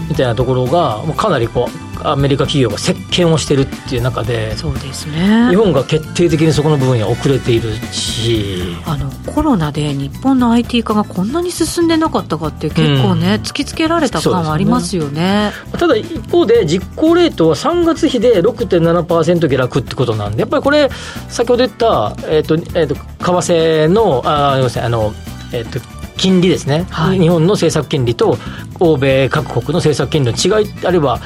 [0.07, 5.49] みたいなところがもうかなりこうアメリカ企業が席巻をしてるっていう中でそうですね。
[5.49, 8.75] 日本が決定的にそこの部分には遅れているし。
[8.85, 20.89] あのコロナで日本の IT 化がこんなに進んでなかったかって結構ね、うん、突きつけられた感はありますよね、ね、ただ一方で実行レートは3月比で6.7%下落ってことなんでやっぱりこれ
[21.27, 25.13] 先ほど言った、えーとえーと、為替のあ要するにあの、
[25.53, 28.37] えーと金利ですね、はい、日本の政策金利と
[28.79, 31.19] 欧米各国の政策金利の違いあるいは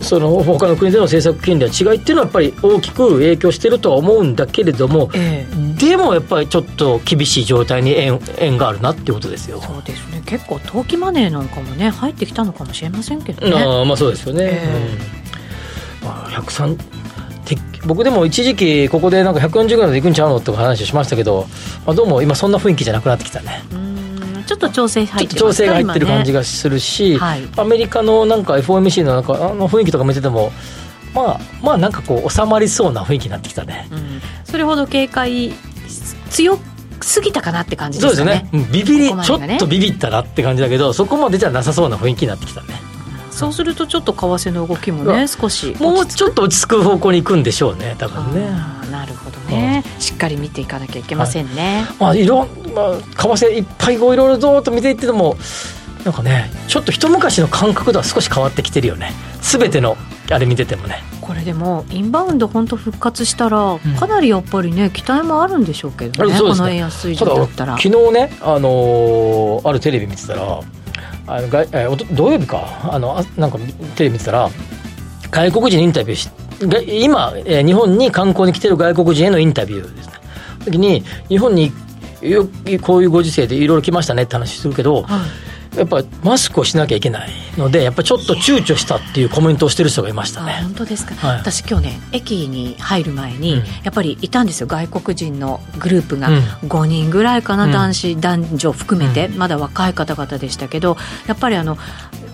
[0.00, 9.60] その他の国での政策金利は違いっていうのはやっぱり大きく影響してるとは思うんだけれども、えー、でもやっぱりちょっと厳しい状態に円円があるなっていうことですよ。
[9.60, 10.22] そうですね。
[10.24, 13.62] 結構投機マネーなんかもね入ってきたのかもしれませんけどね。
[13.62, 16.08] あまあそうですよね、えー、うん。
[16.08, 16.78] まあ、103
[17.86, 21.46] 僕でも一時期ここでなんか140ぐらいでいくんちゃうのって話しましたけど、
[21.86, 23.89] まあ、どうも今そんな雰囲気じゃなくなってきたね、うん
[24.50, 30.50] ちょっと調整入って調整が入ってる感じがするし、ねはい、アメリカのなんか FOMC のなんかあの雰囲気とか見てても
[31.14, 35.52] まあまあなんかこう収まりそうな雰囲気になってきたね、うん、それほど警戒
[36.30, 36.58] 強
[37.00, 38.48] すぎたかなって感じですね。
[38.50, 38.72] そうですね。
[38.72, 42.89] ビビり、ね、ちょっとビビったなって感じだけどそこまでじゃなさそうな雰囲気になってきたね
[43.40, 48.50] そうするとちょっと為替の動きもね、少しもうちょっと落ち着く方向に行くんでしょうね多分ね。
[48.90, 55.36] なるほどね、しっかり見ていかなきゃいけませんね、はい、まあいろまあ為替いっぱいこういろいろぞっと見ていってても
[56.04, 59.12] なんかねちょっと一昔の感覚とは少し変わってきてるよね。
[59.42, 59.96] 全ての
[60.30, 61.02] あれ見ててもね。
[61.20, 67.78] これでもインバウンド本当復活したら、かなりやっぱりね期待もあるんでしょうけどね、ね、この円安水準だったら。
[67.78, 70.60] 昨日ね、あのー、あるテレビ見てたら
[71.26, 72.90] あのがえ土曜日か？
[72.92, 73.58] あのなんか
[73.96, 74.50] テレビ見てたら
[75.30, 76.30] 外国人インタビューし
[77.02, 80.14] 今、えー、日本に観光に来てる外国人へのインタビューですね。
[80.64, 81.72] 時に日本に
[82.82, 85.20] こういうご時世でいろいろ来ましたねって話するけど、はい。
[85.76, 90.60] やっぱマスクをしなきゃいけないのでやっぱりちょっと躊躇したっていうコメントをしてる人がいましたね。
[90.62, 94.66] 本当ですか、はい、私今日ね駅に入る前に、うん、やっぱりいたんですよ。
[94.66, 96.28] 外国人のグループが
[96.66, 101.78] 5人ぐらいかな、うん、男子男女含めて、まだ若い方々でしたけどやっぱりあの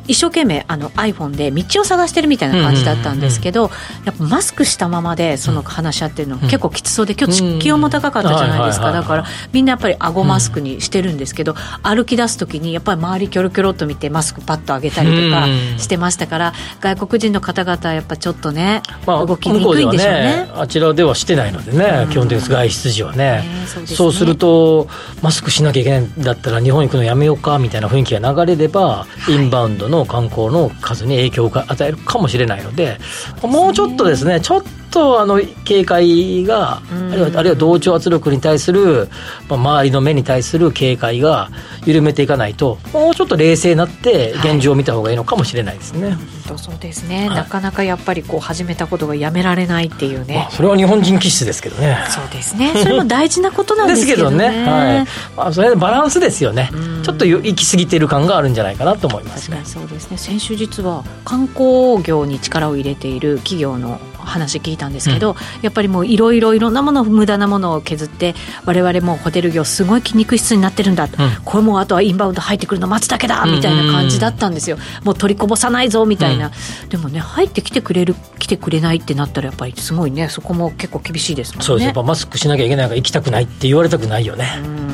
[0.09, 3.71] 一生懸命あの iPhone で道を探してるみたいな感じだったんですけど、
[4.05, 8.93] やっぱマスクしたままでその話し合ってるの結構きつそうで今日気温も高かったじゃないですか。
[8.93, 15.47] だからみんなやっぱり顎マスクにしてるんですけど、歩き出す時にやっぱり周りキョロキョロっと見てマスクパッと上げたりとか
[15.79, 20.47] してましたから外国人の方々はやっぱちょっとね、まあ、動きにくいんでしょうね。
[20.47, 23.45] ね、あちらではしてないのでね、基本的に外出時はね。
[23.67, 24.89] そうね、そうすると
[25.23, 32.99] マスクしなきゃいけないんだったら日本行くのやめようかみたいな雰囲気が流れれば、インバウンドのの観光の数に影響を与えるかもしれないので、
[33.43, 34.63] もうちょっとですね、ちょっ
[34.97, 36.81] とあの警戒が、あ
[37.15, 39.11] るいはあるいは同調圧力に対する、
[39.47, 41.51] まあ、周りの目に対する警戒が
[41.85, 46.09] 緩めていかないと、もうちょっと冷静になって、現状を見た方がいいのかもしれないですね。
[46.09, 46.19] はい、
[46.57, 51.99] そうですね、はい、なかなかやっぱりこう始めたことがやめられないっていうね、まあ、それは日本人気質ですけどね。
[52.09, 54.51] そうですね、それも大事なことなんですけどね。
[54.51, 55.07] ね、はい。
[55.37, 56.71] まあ、それバランスですよね、
[57.03, 60.17] ちょっと行き過ぎてる感があるんじゃないかなと思います、ね、そうですね。
[60.17, 68.35] 先週実は観光業に力を入れている企業の話聞いたんですけど、うん、やっぱりもういろいろいろんなもの無駄なものを削って
[68.65, 71.11] 我々もホテル業すごい筋肉質になってるんだ、うん、
[71.45, 81.65] これもあとはインバウンド入ってくるの待つだけだみたいな感じだったんですよ、もう取りこぼさないぞみたいな、うん、でもね入ってきてくれる来てくれないってなったらやっぱりすごいねそこも結構厳しいですもんね。
[81.65, 81.87] そうです。
[81.87, 84.45] やっぱマスクしなきゃいけないから行きたくないって言われたくないよね、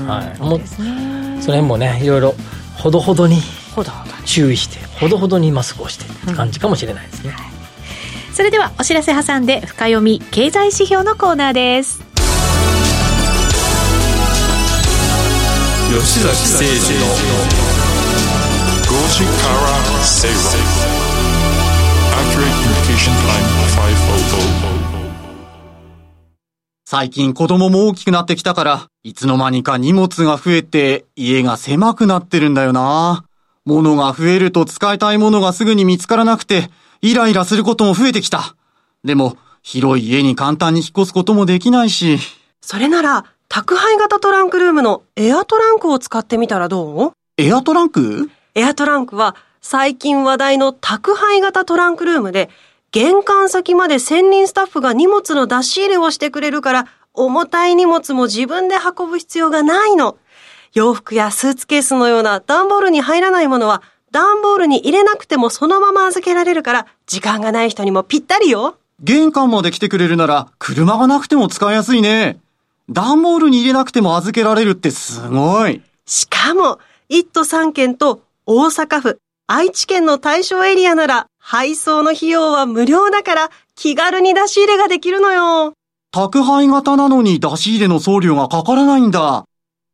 [0.06, 1.40] はい、そうですね。
[1.40, 2.34] その辺もねいろいろ
[2.76, 3.38] ほどほどに
[4.24, 7.34] 注意してほどほどにマスクをしてって感じかもしれないですね、
[8.32, 12.00] それではお知らせ挟んで深読み経済指標のコーナーです
[15.92, 17.06] 吉崎誠二の
[18.86, 20.36] 5時から正論
[26.84, 33.24] 最近子供も大きくなってきたから、いつの間にか荷物が増えて家が狭くなってるんだよな。
[33.64, 36.68] 物が増えると使いたいものがすぐに見つからなくて、
[37.04, 38.54] イライラすることも増えてきた。
[39.02, 42.18] でも、広い家に簡単に引っ越すこともできないし。
[42.60, 47.12] それなら、宅配型トランクルームのエアトランクを使ってみたらどう？
[47.38, 48.30] エアトランク？
[48.54, 52.50] エアトランクは、最近話題の宅配型トランクルームで、
[52.92, 60.18] 玄関先まで専任スタッフが荷物の出し入れをしてくれるから、重たい荷物も自分で運ぶ必要がないの。
[60.72, 68.76] 洋服やスーツケースのような段ボールに入らないものは段ボールに入れなくてもそのまま預けられるから、時間がない人にもぴったりよ。
[69.00, 72.38] 玄関まで来てくれるなら、車がなくても使いやすいね。
[72.90, 75.80] 段ボールに入れなくても預けられるってすごい。
[76.04, 85.72] しかも、一都三県と大阪府、愛知県の対象エリアなら、配送の費用は無料だから、気軽に出し入れができるのよ。
[86.12, 89.44] 宅配型なのに出し入れの送料がかからないんだ。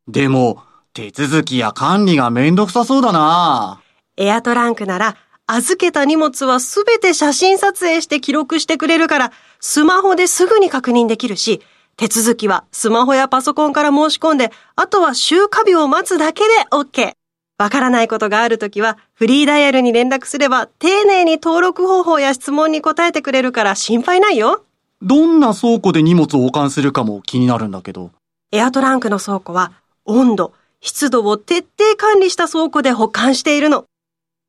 [0.08, 3.80] でも、手続きや管理がめんどくさそうだな。
[4.20, 11.62] エアトランクなら、預けた荷物はすべて写真撮影して記録してくれるから、スマホですぐに確認できるし、
[11.96, 17.12] 手続きはスマホやパソコンから申し込んで、あとは集荷日を待つだけで OK。
[17.58, 24.64] わからないことがあるときは、フリーダイヤルに連絡すれば、丁寧に登録方法や質問に答えてくれるから心配ないよ。
[25.00, 28.10] どんな倉庫で荷物を保管するかも気になるんだけど。
[28.50, 29.72] エアトランクの倉庫は、
[30.04, 33.84] 温度、湿度を徹底管理した倉庫で保管しているの。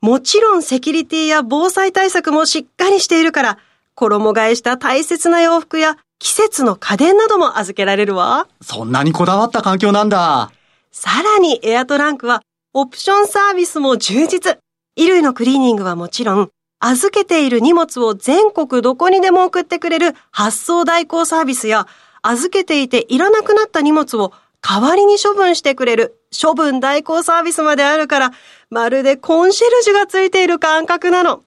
[0.01, 3.57] もちろんセキュリティや防災対策もしっかりしているから、
[3.95, 8.47] 衣替えした大切な洋服や季節の家電なども預けられるわ。
[8.61, 10.51] そんなにこだわった環境なんだ。
[10.91, 12.41] さらにエアトランクは
[12.73, 14.59] オプションサービスも充実。
[14.95, 21.87] 衣類のクリーニングはもちろん、預けている荷物を全国どこにでも送ってくれる発送代行サービスや、
[22.21, 28.31] 預けていていらなくなった荷物を代わりに処分してくれる処分代行サービスまであるから、
[28.69, 31.43] まるでコンシェルジュがついている感覚なの。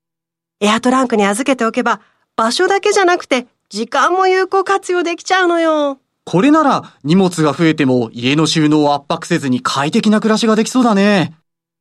[0.61, 2.01] エアトランクに預けておけば、
[2.37, 5.99] 場所だけじゃなくて、時間も有効活用できちゃうのよ。
[6.25, 11.35] これなら、荷物が増えても家の収納を圧迫せずに快適な暮らしができそうだね。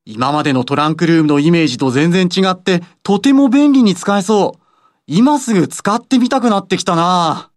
[0.05, 4.61] 今までのトランクルームのイメージと全然違って、とても便利に使えそう。
[5.05, 7.50] 今すぐ使ってみたくなってきたな。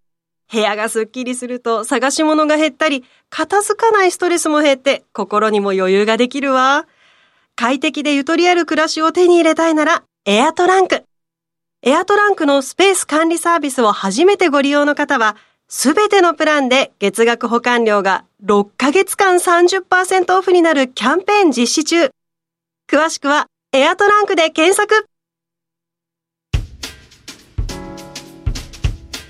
[0.51, 6.87] 部屋がすっきりすると探し物が減ったり、片付かないストレスも減って心にも余裕ができるわ。
[7.57, 11.05] 快適でゆとりある暮らしを手に入れたいなら、エアトランク。
[11.83, 15.37] エアトランクのスペース管理サービスを初めてご利用の方は、
[15.69, 22.11] すべてのプランで月額保管料が6ヶ月間30%オフになるキャンペーン実施中。
[22.89, 25.07] 詳しくは、エアトランクで検索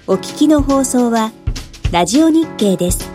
[0.06, 1.32] お聞きの放送は、
[1.90, 3.13] ラジオ日経です。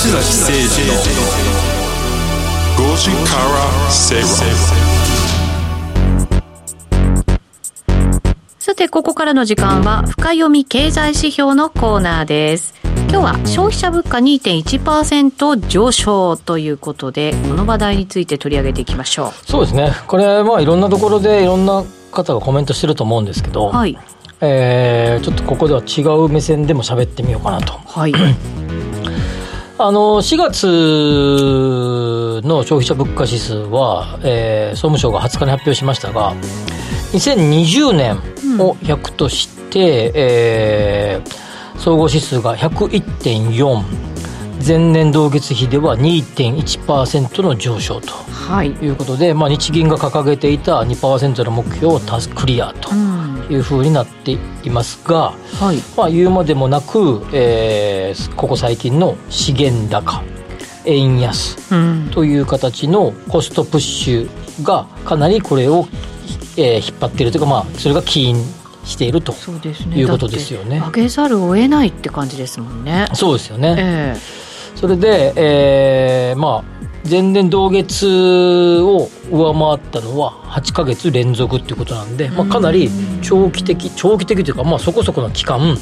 [0.00, 0.94] 吉崎誠二の
[2.74, 4.24] 5時から正論
[8.58, 12.72] さて、ここからの時間は、深読み経済指標のコーナーです。
[13.10, 19.46] 今日は消費者物価2.1%上昇ということで、この話題について取り上げていきましょう。
[19.46, 19.92] そうですね。
[20.06, 23.98] これ、まあ、いろんなところでいろんな方がコメントしてると思うんですけど、はい。
[24.40, 27.74] えー、ちょっとここでは違う目線でも喋ってみようかなと。
[27.74, 28.14] はい。
[29.82, 30.66] あの4月
[32.44, 36.34] の消費者物価指数は、えー、総務省が20日に発表しましたが
[37.14, 38.16] 2020年
[38.60, 43.82] を100として、うん、えー、総合指数が101.4
[44.64, 52.00] 前年同月比では2.1%の上昇ということで、はい、まあ、日銀が掲げていた2%の目標を
[52.34, 52.90] クリアと。
[52.94, 54.32] うんいうふうになって
[54.62, 60.22] いますが、はい、まあ、言うまでもなく、えー、ここ最近の資源高
[60.84, 61.56] 円安
[62.10, 65.86] という形のコストプッシュがかなりこれを、
[66.56, 68.36] えー、引っ張っているというか、まあ、それが起因
[68.84, 69.32] していると
[69.94, 70.78] いうことですよね。
[70.78, 73.08] 上げざるを得ないって感じですもんね。
[73.14, 73.76] そうですよね。
[73.78, 74.49] えー、
[74.80, 85.76] それで、えー、まあ前年同月を上回ったのは8か月連続っていうことなんで、まあ、かなり長期的長期的というか、まあ、そこそこの期間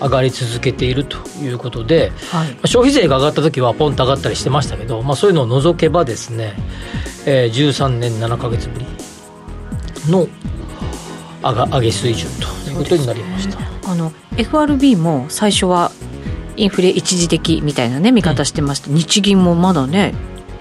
[0.00, 6.54] 上がり続けているということで、はい、消費税が上がった時はポンと上がったりしてましたけど、まあ、そういうのを除けばですね、
[7.26, 8.86] えー、13年7か月ぶり
[10.10, 10.28] の
[11.42, 12.28] 上が上げ水準
[12.64, 15.90] ということになりました、ね、あの FRB も最初は
[16.56, 20.14] インフレ一時的みたいなね見方してまして、うん、日銀もまだね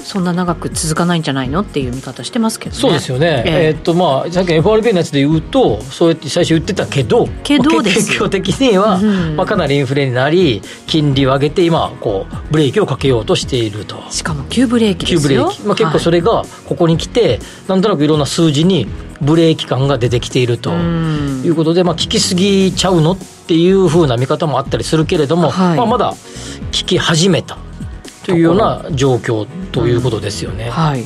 [0.05, 14.03] そんな長く続かないんじゃないのっていう見方してますけど、ね、そうですよね、えー、えー、っとまあ、さっき FRB のやつで言うと、そうやって最初言ってたけど、けど結果的には、うん、まあ、かなりインフレになり、金利を上げて、今こう、ブレーキをかけようとしていると。
[14.11, 17.39] しかも急ブレーキ急ブレーキ、まあ、結構それがここに来て、はい、
[17.69, 18.87] なんとなくいろんな数字に
[19.21, 26.15] ブレーキ感が出てきているということで、まあ、効きすぎちゃうのっていうふうな見方もあったりするけれども、はい、まあ、まだ効
[26.71, 27.57] き始めた。
[28.25, 30.65] というような状況ということですよね。
[30.65, 31.03] うん、はい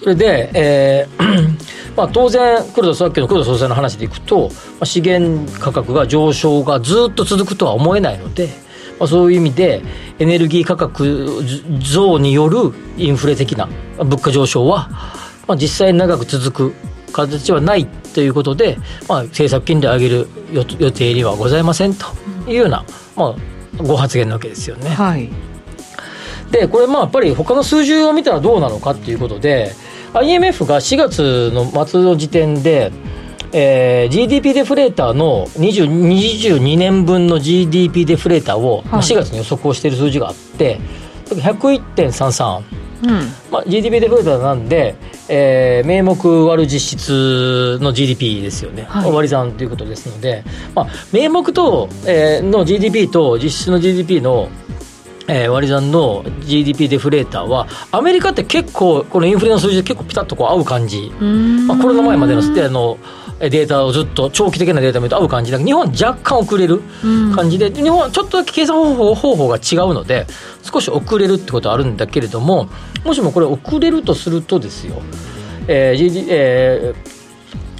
[0.00, 1.56] それで、えー
[1.94, 8.48] まあ、当然黒田さっきの黒田総裁の話でいくと、まあ、資源価格が上昇がずっと続くとは思えないので、
[8.98, 9.82] まあ、そういう意味で
[10.18, 11.42] エネルギー価格
[11.80, 13.68] 増によるインフレ的な
[13.98, 14.88] 物価上昇は、
[15.50, 16.74] まあ、実際に長く続く
[17.12, 17.84] 形はない
[18.14, 18.78] ということで、
[19.08, 22.06] まあ、政策金利を上げる予定にはございませんと
[22.46, 22.84] いうような、
[23.16, 24.90] まあ、ご発言なわけですよね。
[24.90, 25.28] はい。
[26.52, 29.72] でこれまあやっぱり他の数字を見たらどうなのかっていうことで
[30.14, 32.92] IMF が4月の末の時点で
[33.52, 40.78] えー、GDP デフレーターの22年分の GDP デフレーターを、はい、4月に予測をしている数字があって
[41.30, 42.89] 101.33、うん
[43.50, 44.94] まあ、GDP デフレーターなんで、
[45.28, 50.44] えー、名目割る実質の GDP ですよね、はい、割り算ということですので、
[50.74, 54.48] まあ、名目と、えー、の GDP と実質の GDP の
[55.32, 62.98] えー、割り算の GDP デフレーターはアメリカって結構このインフレの数字で結構ピタッとこう合う感じ、まあ、コロナ前までのあの
[63.40, 65.50] データをずっと長期的なデータを見ると合う感じ。
[65.50, 66.82] だけど日本は若干遅れる
[67.34, 70.26] 感じで日本はちょっとだけ計算方法方法が違うので
[70.62, 72.68] 少し遅れるってことはあるんだけれども
[73.04, 75.00] もしもこれ遅れるとするとですよ、
[75.68, 77.19] えーえー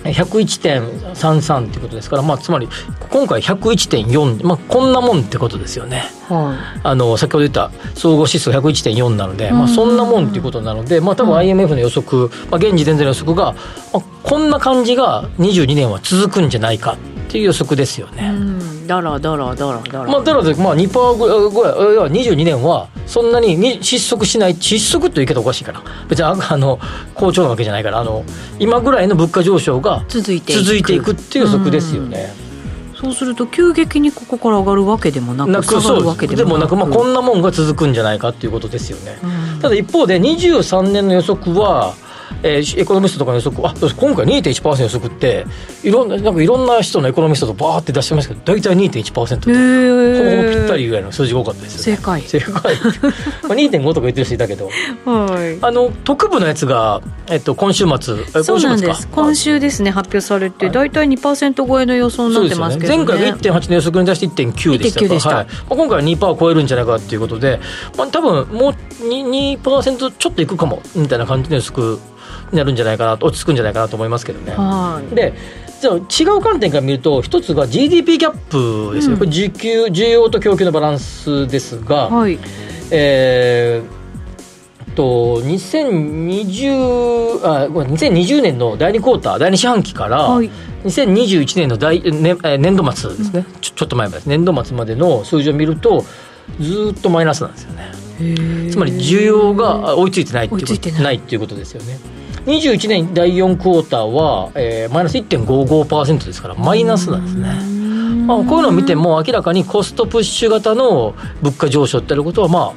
[0.04, 2.68] 101.33っていうことですから、まあ、つまり
[3.10, 13.52] 今回101.4、まあ、こんなもんってことですよね、はい、あの先ほど言った総合指数101.4なので、まあ、そんなもんっていうことなので、まあ、多分 IMF の予測、まあ、現時点での予測が、
[13.92, 16.92] まあ、こんな感じが22年は続くんじゃないか。
[16.92, 16.96] っ
[17.30, 18.32] ていう予測ですよね。
[18.86, 20.10] だらだらだらだら。
[20.10, 25.82] まあ、だらで、まあ2、2%ぐらい、ぐらい、22年は、そんなに失速しない、失速という言い方おかしいかな。
[26.08, 26.80] 別に、あの、
[27.14, 28.24] 好調なわけじゃないから、あの、
[28.58, 32.34] 今ぐらいの物価上昇が続いていくっていう予測ですよね。
[33.00, 39.16] そうすると急激にここから上がるわけでもなく下がるわけでもなくまあ、こんなもんが続くんじゃないかっていうことですよね、
[39.62, 41.94] ただ一方で23年の予測は
[42.42, 45.46] えー、エコノミストとかの予測あ今回2.1%予測って
[45.82, 52.22] いろんななんかいろんな人のエコノミストとバーって出してますけど大体2.1%でほぼほぼぴったりぐらいの数字が多かったですよ、ね、正解。
[52.22, 52.52] 正解。
[53.42, 54.70] まあ2.5とか言ってる人いたけど、
[55.04, 59.08] はい、あの特部のやつが、えっと、今週末そうなんです。
[59.08, 65.00] 今週ですね発表されて大体2%超えの予想になってますけど、ね、前回が1.8の予測に対して1.9でした。
[65.00, 65.46] でした、はい。
[65.46, 67.60] まあ、今回は2%超えるんじゃないかっていうことで、
[67.96, 68.74] まあ、多分もう
[69.08, 71.98] 2%, 2ちょっといくかもみたいな感じの予測に
[72.52, 74.54] なるんじゃないかな落ち着くんじゃないかなと思いますけどね。
[75.14, 75.32] で
[75.80, 82.38] じゃあ違う観点から見ると一つが GDP ギャップですよ、うん、これ需給需要と供給のバランスですが、はい。
[82.90, 90.50] えー、と2020あ2020年の第2クォーター第2四半期から、はい、
[90.84, 96.04] 2021年の第、ね、年度末ですね、うん、ちょちょっと前まで年度末までの数字を見ると
[96.60, 97.92] ずっとマイナスなんですよね。
[98.70, 101.02] つまり需要が追いついてないっていうこと。
[101.02, 101.98] ないっていうことですよね
[102.50, 107.80] 21年第4クォーターは、えー、マイナス1.55%ですからマイナスなんですね
[108.26, 112.72] まあ、こういうのを見ても明らかにコストプッシュ型の物価上昇ってあることは、ま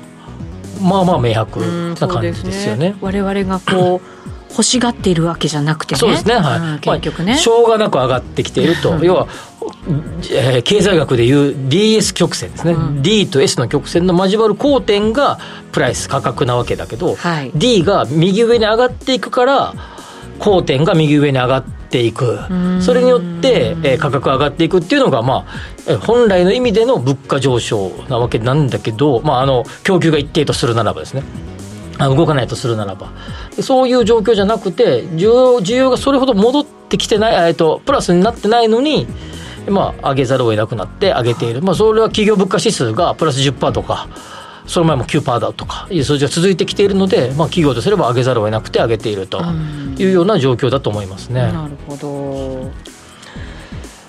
[0.82, 1.60] あ、まあまあ明白
[2.00, 2.92] な感じですよね。
[2.92, 6.00] ね我々がこう 欲しがっているわけじゃなくてね。
[6.00, 6.36] そうですね。
[6.36, 6.60] はい。
[6.60, 9.04] うん、結局ね、まあ、しょうがなく上がってきていると。
[9.04, 9.28] 要は、
[10.32, 15.40] えー、経済学でいう DS 曲線ですね、うん、D と S の曲線の交わる交点が
[15.72, 19.74] プライス価格なわけだけど、はい、D が右上に上がっていくから
[20.40, 22.40] 交点が右上に上がっていく
[22.82, 25.46] それによって、えー、価格上がっていくっていうのが、ま
[25.88, 31.24] あ、本来の意味での物価上昇なわけなんだけど、まあ、あの供給が一定とするならばですね
[32.00, 33.12] 動かないとするならば。
[33.62, 39.08] そういう状況じゃなくて需要需要がそれほど戻ってきてない、えーと、プラスになってないのに
[39.70, 44.10] まあ、上げざるを得なくなって上げている、まあ、それは企業物価指数がプラス10%とか
[44.68, 49.42] その前も9%だとかいう数字が続いてきているので、まあ、企業とすれば上げざるを得なくて上げていると
[49.98, 51.42] いうような状況だと思いますね。
[51.42, 52.93] なるほど。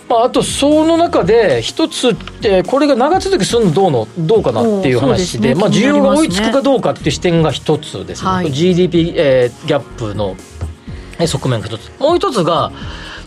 [0.09, 10.37] まあ、あとその中で一つってこれが長続きするのどうのどうかなっていう話で、ね、まあ、需要が追いつくかどうかっていう視点が一つですね、はい、GDP、えー、ギャップの
[11.27, 11.91] 側面が一つ。
[11.99, 12.71] もう一つが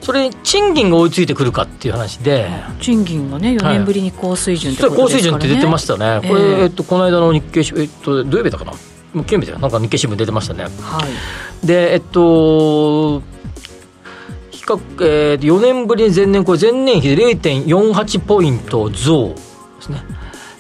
[0.02, 2.48] それに賃金が追いついてくるかっていう話で。
[2.80, 6.28] 賃金がね4年ぶりに高水準ってことですかね、高水準って出てましたね。
[6.28, 8.74] これ、えー、えっと、この間の日経えっと、土曜日だかな？
[9.24, 9.68] 金曜日だな？
[9.68, 10.70] んか日経新聞出てましたね、は
[11.64, 13.26] い、でえっと比
[14.68, 19.38] 較、えー、4年ぶりに前年これ前年比で0.48ポイント増で
[19.82, 20.04] すね。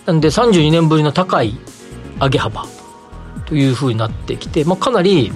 [0.05, 1.57] なんで32年ぶりの高い
[2.19, 2.65] 上げ幅
[3.45, 5.31] というふうになってきて、まあ、かなり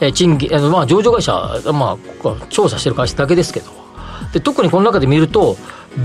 [0.00, 1.32] え賃金、まあ、上場会社、
[1.72, 3.70] まあ、調査してる会社だけですけど、
[4.32, 5.56] で特にこの中で見ると、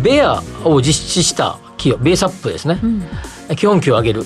[0.04, 4.24] ベアを実施した企業、ベースアップですね、うん、基本給を上げる。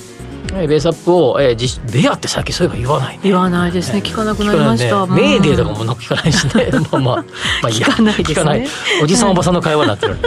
[0.66, 3.20] ベースアップを、えー、実ベアって最近そういえば言わないね。
[3.24, 4.00] 言わないですね。
[4.00, 6.72] 聞かなくなりました、ね、メーデーとかも聞かないしね。
[6.92, 7.22] まあまあ、ま
[7.64, 8.68] あ、聞かないですね。
[9.04, 10.18] おじさんおばさんの会話になってる。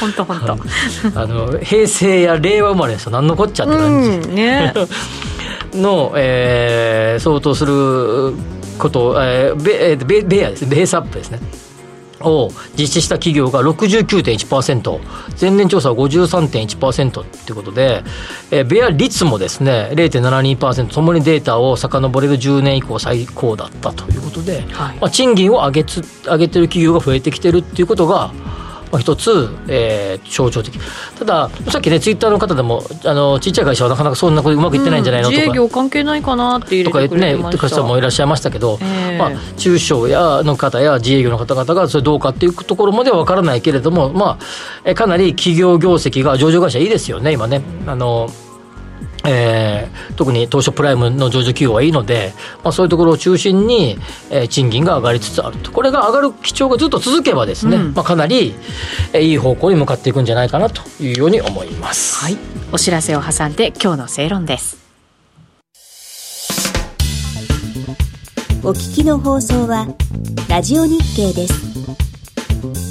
[0.00, 1.20] 本当本当。
[1.20, 4.74] あの平成や令和生まれの人何のこっちゃって感じ、うんね、
[5.74, 8.34] の、えー、相当する
[8.78, 10.66] こと、えー、ベベベアです。
[10.66, 11.40] ベースアップですね
[12.20, 15.00] を実施した企業が69.1%
[15.40, 18.02] 前年調査は53.1%ということで、
[18.50, 28.32] えー、ベア率もですね0.72%ともにデータを遡れる10年以降最高だったということで、はい、まあ、賃金を上げつ上げてる企業が増えてきてるっていうことが
[28.90, 30.78] まあ、一つ、えー、象徴的。
[31.18, 37.58] たださっきねツイッターの方でもあのちっちゃい会社はなかなかそんなことうまくいってないんじゃないの、うん、とか自営業関係ないかなって入れてくれました。
[37.58, 44.38] とかね方もいらっしゃいましたけど、えー、まあ、中小やの方や自営業の方々がそれどうかっていうところまでは分からないけれども、ま
[44.84, 47.62] あ、かなり企業業績が上場会社いいですよね今ね。
[47.86, 48.28] あの
[49.24, 52.32] えー、特に東証プライムの上場企業はいいので、
[52.64, 53.98] まあ、そういうところを中心に、
[54.30, 55.72] えー、賃金が上がりつつあると。
[55.72, 58.54] これが上がる基調がずっと続けばですね、うん、まあ、かなり、
[59.12, 62.36] えー、いい方向に向かっていくんじゃないかなというように思います、はい、
[62.72, 64.80] お知らせを挟んで今日の正論です。
[68.62, 69.86] お聞きの放送は
[70.50, 72.89] ラジオ日経です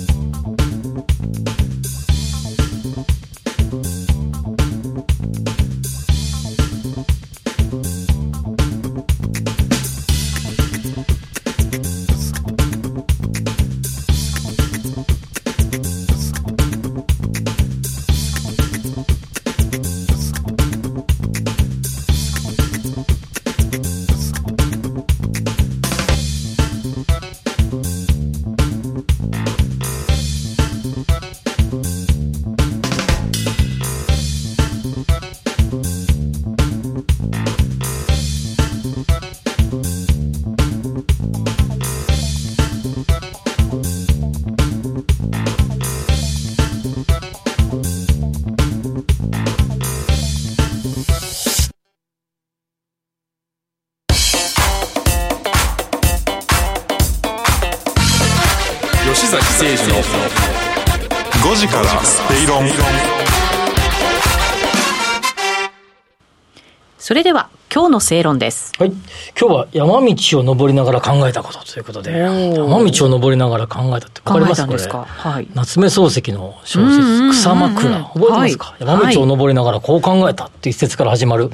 [68.00, 68.72] の正論です。
[68.80, 68.92] はい。
[69.40, 74.66] 今日は山道を登りながら考えたことということで、山道を登りながら考えたってわかります？
[74.66, 75.06] かですか？
[75.06, 75.48] はい。
[75.54, 78.04] 夏目漱石の小説、草枕。
[78.06, 81.52] 覚えてますか、はい、山道を登りながらこう考えたっていう一節から始まる。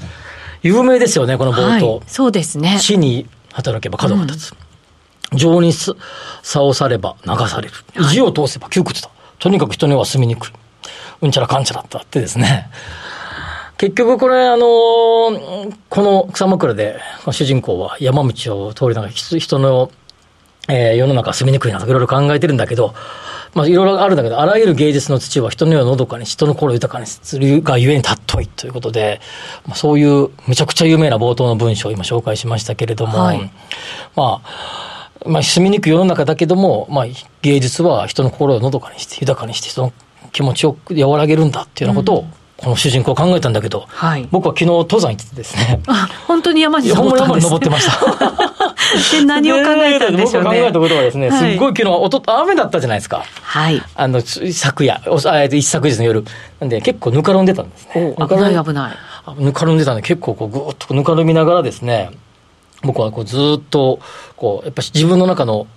[0.62, 1.98] 有名ですよね、この冒頭。
[1.98, 2.78] はい、そうですね。
[2.80, 4.56] 死に働けば角が立つ。
[5.32, 7.74] うん、情に差をされば流される。
[8.00, 9.10] 意地を通せば窮屈だ。
[9.39, 10.52] とにかく人には住みにくい。
[11.22, 12.70] うんちゃらかんちゃらったってですね。
[13.78, 17.00] 結局これ、あのー、この草枕で、
[17.30, 19.92] 主人公は山道を通りながら人の、
[20.70, 22.96] えー、世の中住みにくいなといろいろ考えてるんだけど、
[23.54, 29.20] まあ、いろいろあるんだけど、あらゆる芸術の土は人の世をのどかに、人の心を豊かにするがゆえに尊いということで、
[29.66, 33.52] まあ、そういうめちゃくちゃ有名な冒頭の文章を今紹介しましたけれども、はい、
[34.16, 37.06] まあ、まあ、住みにくい世の中だけども、まあ、
[37.42, 39.94] 芸術は人の心をのどかにして、豊かにして、人の
[40.32, 42.34] 気持ちを和らげるんだっていうようなことを、うん
[42.66, 45.84] この主人公考えたんだけど、はい、僕は昨日登山行っててですね。
[45.86, 49.13] あ、本当に山に登ったんです山に登ってました。
[49.20, 50.49] で、何を考えたんでしょうね。
[50.49, 53.24] 僕が考えたことはですね、すっごい昨日おと、雨だったじゃないですか。
[53.43, 53.80] はい。
[53.93, 56.26] あの、昨夜、一昨日の夜。
[56.59, 58.16] なんで結構ぬかるんでたんですね。
[58.18, 59.43] 危ない危ない。
[59.43, 62.09] ぬかるんでたんで結構こうぐーっとぬかるみながらですね、
[62.82, 63.99] 僕はこうずっと、
[64.38, 65.68] こう、やっぱり自分の中の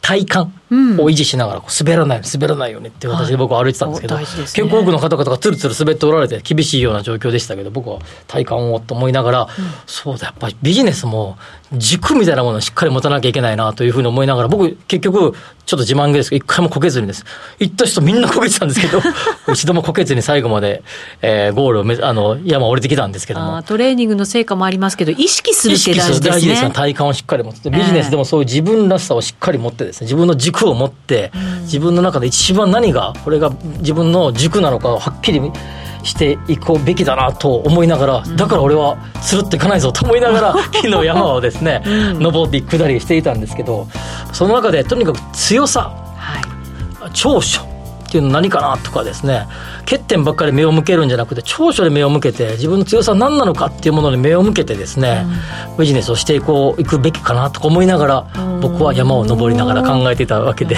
[0.00, 9.48] 体幹を維持しながら、滑らない、滑らないようにっていう形で僕は歩いてたんですけど、はいね、結構多くの方々がつるつる滑っておられて、厳しいような状況でしたけど、僕は体幹をと思いながら、うん、
[9.86, 11.36] そうだ、やっぱりビジネスも
[11.72, 15.34] 軸みたいなものをしっかり持たなきゃいけないなというふうに思いながら、僕、結局、
[15.66, 17.26] ちょっと自慢げですけど、一回もこけずにです。
[17.58, 19.02] 行った人みんなこけてたんですけど、
[19.52, 20.82] 一度もこけずに最後まで、
[21.20, 23.62] えー、ゴールをめあの山降りてきたんですけども。
[23.62, 26.30] トレーニングの成果もありますけど、意識するって大事ですね。
[26.30, 26.70] 大事ですね。
[26.70, 35.42] 体幹をしっかり持って、ビジネスでもそういう自分らしさをしっかり持ってですね、自分の軸を持って、自分の中で一番何が、これが自分の軸なのかをはっきり
[36.02, 43.88] していこうべきだなと思いながら、だから俺はつるっていかないぞと 思いながら、昨日山をですね、登って下りしていたんですけど、
[44.32, 47.68] その中でとにかく強さ、はい、長所、
[48.08, 49.46] っていうの何かなとかですね
[49.80, 55.26] 欠点ばっかり目を向けるんじゃなくて長所で目を向けて自分の強さは何なのかっていうものに目を向けてですね、
[55.72, 60.76] うん、ビジネスをしていこういくべきかなと思いながら僕は山を登りながら考えていたわけで。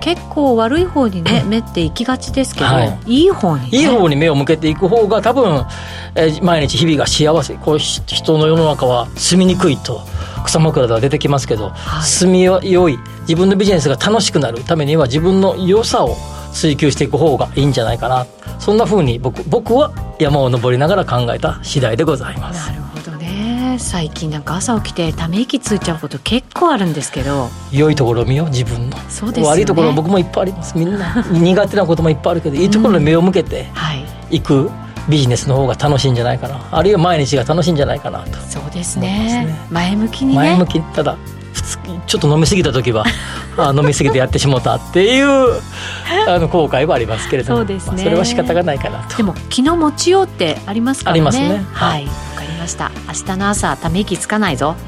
[0.00, 5.66] 結構悪い方にね目って行きがちですけど、はい、いい方に、ね、いい方に目を向けていく方が多分、
[6.14, 7.54] えー、毎日日々が幸せ。
[7.54, 10.00] こう人の世の中は住みにくいと
[10.44, 16.16] 草枕では出てきますけど、はい、住みよい自分のビジネスが楽しくなるためには自分の良さを
[16.52, 18.26] 追求していく方がいいんじゃないかな。
[18.58, 22.79] そんなふうに僕僕は山を登りながら考えた次第でございます
[23.80, 27.48] 最近なんか朝起きてため息ついちゃうこと結構あるんですけど。
[27.72, 28.96] 良いところを見よう自分の。
[29.08, 30.76] そうです、ね、悪いところ僕もいっぱいあります。
[30.76, 31.24] みんな。
[31.32, 33.68] 苦手なこともいっぱいあるけどいいところに目を向けて
[34.30, 34.40] い。
[34.40, 34.70] く、
[35.08, 36.60] ビジネスの方が楽しいんじゃないかな。
[36.70, 38.38] あるいは毎日が楽しいんじゃないかなと。
[38.48, 41.16] そうですね、ね、前向きに、ね、前向きただ
[42.06, 43.04] ちょっと飲み過ぎた時は
[43.56, 45.26] あ飲み過ぎてやってしもたっていう
[46.28, 47.58] あの後悔はありますけれども。
[47.58, 47.92] そうです、ね。
[47.92, 49.16] まあ、それは仕方がないかなと。
[49.16, 51.20] でも気の持ちようってありますからね。
[51.20, 51.64] ありますね。
[51.72, 52.04] はい。
[52.04, 52.29] わ、かり
[52.60, 52.92] ました。
[53.08, 54.76] 明日の朝ため息つかないぞ。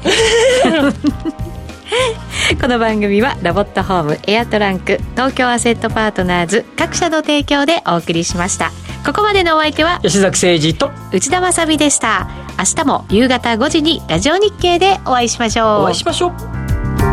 [2.61, 8.71] この番組はロボットホームエアトランク東京アセットパートナーズ各社の提供でお送りしました。
[9.05, 12.29] ここまでのお相手は吉崎誠二と内田まさでした。
[12.57, 15.81] 明日も夕方5時にラジオ日経でお会いしましょう。
[15.81, 17.12] お会いしましょう